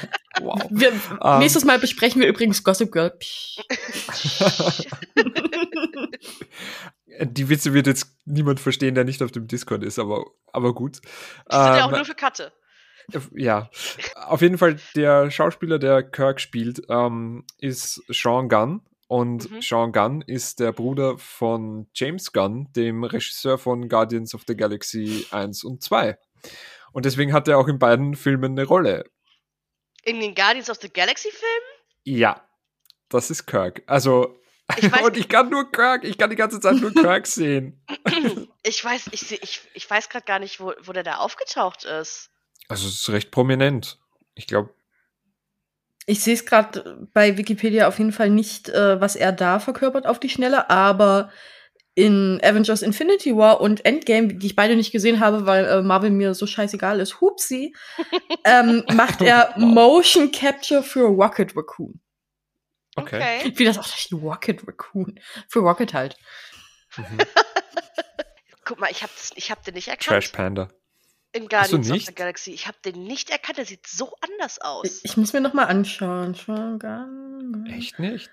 [0.40, 0.62] wow.
[0.70, 0.92] Wir,
[1.22, 1.38] Ähm.
[1.40, 3.12] Nächstes Mal besprechen wir übrigens Gossip Girl.
[7.20, 10.96] Die Witze wird jetzt niemand verstehen, der nicht auf dem Discord ist, aber, aber gut.
[11.50, 12.52] Die sind ja auch Ähm, nur für Katze.
[13.34, 13.68] Ja,
[14.14, 18.80] auf jeden Fall der Schauspieler, der Kirk spielt, ähm, ist Sean Gunn.
[19.08, 19.60] Und Mhm.
[19.60, 25.26] Sean Gunn ist der Bruder von James Gunn, dem Regisseur von Guardians of the Galaxy
[25.32, 26.16] 1 und 2.
[26.92, 29.04] Und deswegen hat er auch in beiden Filmen eine Rolle.
[30.04, 31.84] In den Guardians of the Galaxy Filmen?
[32.04, 32.42] Ja,
[33.08, 33.82] das ist Kirk.
[33.86, 34.38] Also,
[34.76, 37.80] Ich weiß- und ich kann nur Kirk, ich kann die ganze Zeit nur Kirk sehen.
[38.64, 41.84] Ich weiß, ich, seh- ich, ich weiß gerade gar nicht, wo, wo der da aufgetaucht
[41.84, 42.30] ist.
[42.68, 43.98] Also, es ist recht prominent.
[44.36, 44.70] Ich glaube,
[46.06, 50.06] Ich sehe es gerade bei Wikipedia auf jeden Fall nicht, äh, was er da verkörpert
[50.06, 51.30] auf die Schnelle, aber
[51.96, 56.10] in Avengers Infinity War und Endgame, die ich beide nicht gesehen habe, weil äh, Marvel
[56.10, 57.74] mir so scheißegal ist, hupsi,
[58.44, 59.64] ähm, macht er Wow.
[59.64, 62.00] Motion Capture für Rocket Raccoon.
[62.96, 63.52] Okay.
[63.56, 65.18] Wie das auch das Rocket Raccoon.
[65.48, 66.16] Für Rocket halt.
[66.96, 67.18] Mhm.
[68.64, 70.06] Guck mal, ich habe ich hab den nicht erkannt.
[70.06, 70.68] Trash Panda.
[71.32, 72.52] In Guardians of the Galaxy.
[72.52, 73.58] Ich habe den nicht erkannt.
[73.58, 74.84] Der sieht so anders aus.
[74.84, 76.34] Ich, ich muss mir noch mal anschauen.
[77.70, 78.30] Echt nicht?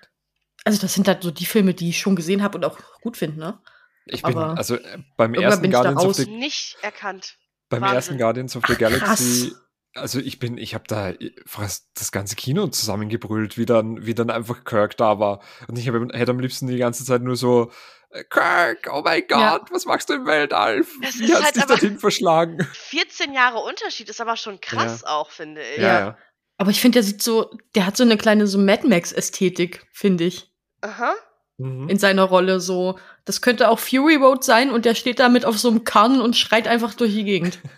[0.64, 3.16] Also das sind halt so die Filme, die ich schon gesehen habe und auch gut
[3.16, 3.62] finde, ne?
[4.04, 7.38] Ich bin, Aber also äh, beim ersten bin ich da Guardians of the nicht erkannt.
[7.68, 7.96] beim Wahnsinn.
[7.96, 9.62] ersten Guardians of the Ach, Galaxy, krass.
[9.94, 11.12] Also ich bin, ich habe da
[11.46, 15.40] fast das ganze Kino zusammengebrüllt, wie dann, wie dann einfach Kirk da war.
[15.68, 17.70] Und ich hab, hätte am liebsten die ganze Zeit nur so,
[18.10, 19.60] äh, Kirk, oh mein Gott, Ja.
[19.70, 20.84] was machst du im Weltall?
[21.02, 22.58] Das Wie ist hat's halt dich dorthin verschlagen?
[22.72, 25.78] 14 Jahre Unterschied ist aber schon krass auch, finde ich.
[25.78, 26.18] Ja, ja.
[26.56, 30.24] Aber ich finde, der sieht so, der hat so eine kleine so Mad Max-Ästhetik, finde
[30.24, 31.14] ich, Aha.
[31.58, 31.88] Mhm.
[31.88, 32.98] in seiner Rolle so.
[33.24, 36.20] Das könnte auch Fury Road sein und der steht da mit auf so einem Karren
[36.20, 37.58] und schreit einfach durch die Gegend.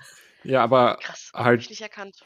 [0.44, 1.30] Ja, aber Krass.
[1.34, 2.16] Halt, ich nicht erkannt.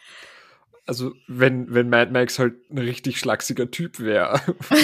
[0.87, 4.41] also wenn, wenn Mad Max halt ein richtig schlachsiger Typ wäre.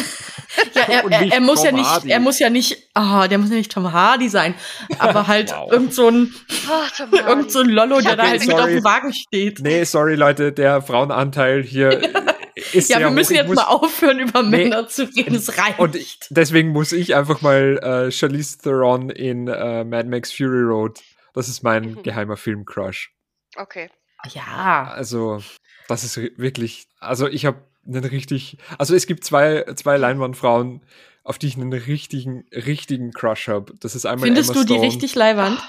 [0.74, 2.10] Ja, er, er, nicht er muss ja Tom nicht, Hardy.
[2.10, 4.54] er muss ja nicht, ah, der muss ja nicht Tom Hardy sein,
[4.98, 5.70] aber halt Wow.
[5.70, 6.34] irgend so ein,
[6.68, 8.74] Oh, Tom irgend so ein Lollo, der da halt mit auf sorry.
[8.76, 9.60] dem Wagen steht.
[9.60, 12.00] nee, sorry Leute, der Frauenanteil hier
[12.72, 13.38] ist ja, wir müssen hoch.
[13.40, 14.64] Jetzt muss- mal aufhören, über Nee.
[14.64, 15.34] Männer zu reden.
[15.34, 15.78] Es reicht.
[15.78, 17.78] Und ich, deswegen muss ich einfach mal
[18.08, 20.98] äh, Charlize Theron in äh, Mad Max Fury Road.
[21.34, 22.02] Das ist mein Mhm.
[22.02, 23.12] geheimer Film-Crush.
[23.57, 23.90] Okay.
[24.30, 24.90] ja.
[24.94, 25.42] Also,
[25.88, 26.86] das ist wirklich.
[27.00, 28.59] Also, ich habe einen richtig.
[28.78, 30.84] Also, es gibt zwei, zwei Leinwandfrauen,
[31.24, 33.74] auf die ich einen richtigen, richtigen Crush habe.
[33.80, 35.61] Das ist einmal Findest Emma du die richtig leiwand?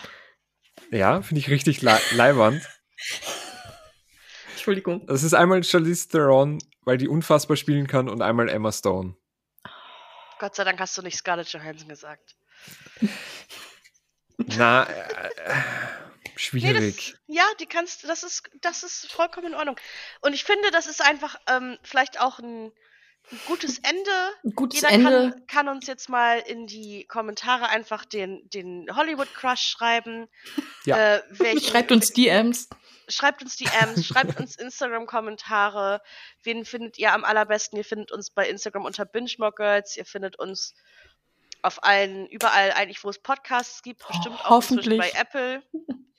[0.91, 2.61] Ja, finde ich richtig le leiwand.
[4.51, 5.05] Entschuldigung.
[5.07, 9.15] Das ist einmal Charlize Theron, weil die unfassbar spielen kann, und einmal Emma Stone.
[10.39, 12.35] Gott sei Dank hast du nicht Scarlett Johansson gesagt.
[14.37, 15.29] Na, äh,
[16.33, 17.11] äh, Nee, schwierig.
[17.11, 19.77] das, ja, die kannst, das ist, das ist vollkommen in Ordnung.
[20.21, 22.71] Und ich finde, das ist einfach ähm, vielleicht auch ein,
[23.31, 24.11] ein gutes Ende.
[24.43, 25.31] Ein gutes Jeder Ende.
[25.31, 30.27] kann, kann uns jetzt mal in die Kommentare einfach den, den Hollywood-Crush schreiben.
[30.85, 31.15] Ja.
[31.15, 32.67] Äh, welchen, Schreibt uns DMs.
[33.07, 36.01] Schreibt uns DMs, schreibt uns Instagram-Kommentare.
[36.43, 37.77] Wen findet ihr am allerbesten?
[37.77, 39.95] Ihr findet uns bei Instagram unter BingeMoreGirls.
[39.95, 40.75] Ihr findet uns
[41.61, 44.05] auf allen, überall eigentlich, wo es Podcasts gibt.
[44.05, 44.99] Bestimmt auch inzwischen Hoffentlich.
[44.99, 45.63] bei Apple.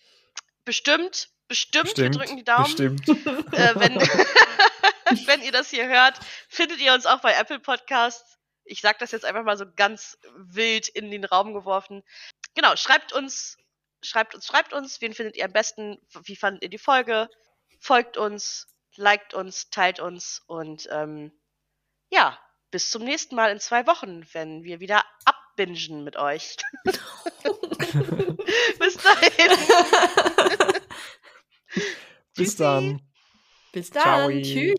[0.64, 1.96] Bestimmt, bestimmt.
[1.96, 2.64] Wir drücken die Daumen.
[2.64, 3.08] Bestimmt.
[3.08, 3.96] Äh, wenn,
[5.26, 8.38] wenn ihr das hier hört, findet ihr uns auch bei Apple Podcasts.
[8.64, 12.02] Ich sag das jetzt einfach mal so ganz wild in den Raum geworfen.
[12.54, 13.58] Genau, schreibt uns,
[14.02, 17.28] schreibt uns, schreibt uns, wen findet ihr am besten, wie fandet ihr die Folge,
[17.78, 21.32] folgt uns, liked uns, teilt uns und ähm,
[22.10, 22.38] ja,
[22.70, 26.56] bis zum nächsten Mal in zwei Wochen, wenn wir wieder abbingen mit euch.
[28.78, 29.50] bis dahin.
[32.36, 32.56] Bis Tschüssi.
[32.56, 33.00] dann.
[33.72, 34.02] Bis dann.
[34.02, 34.30] Ciao.
[34.42, 34.74] Tschüss.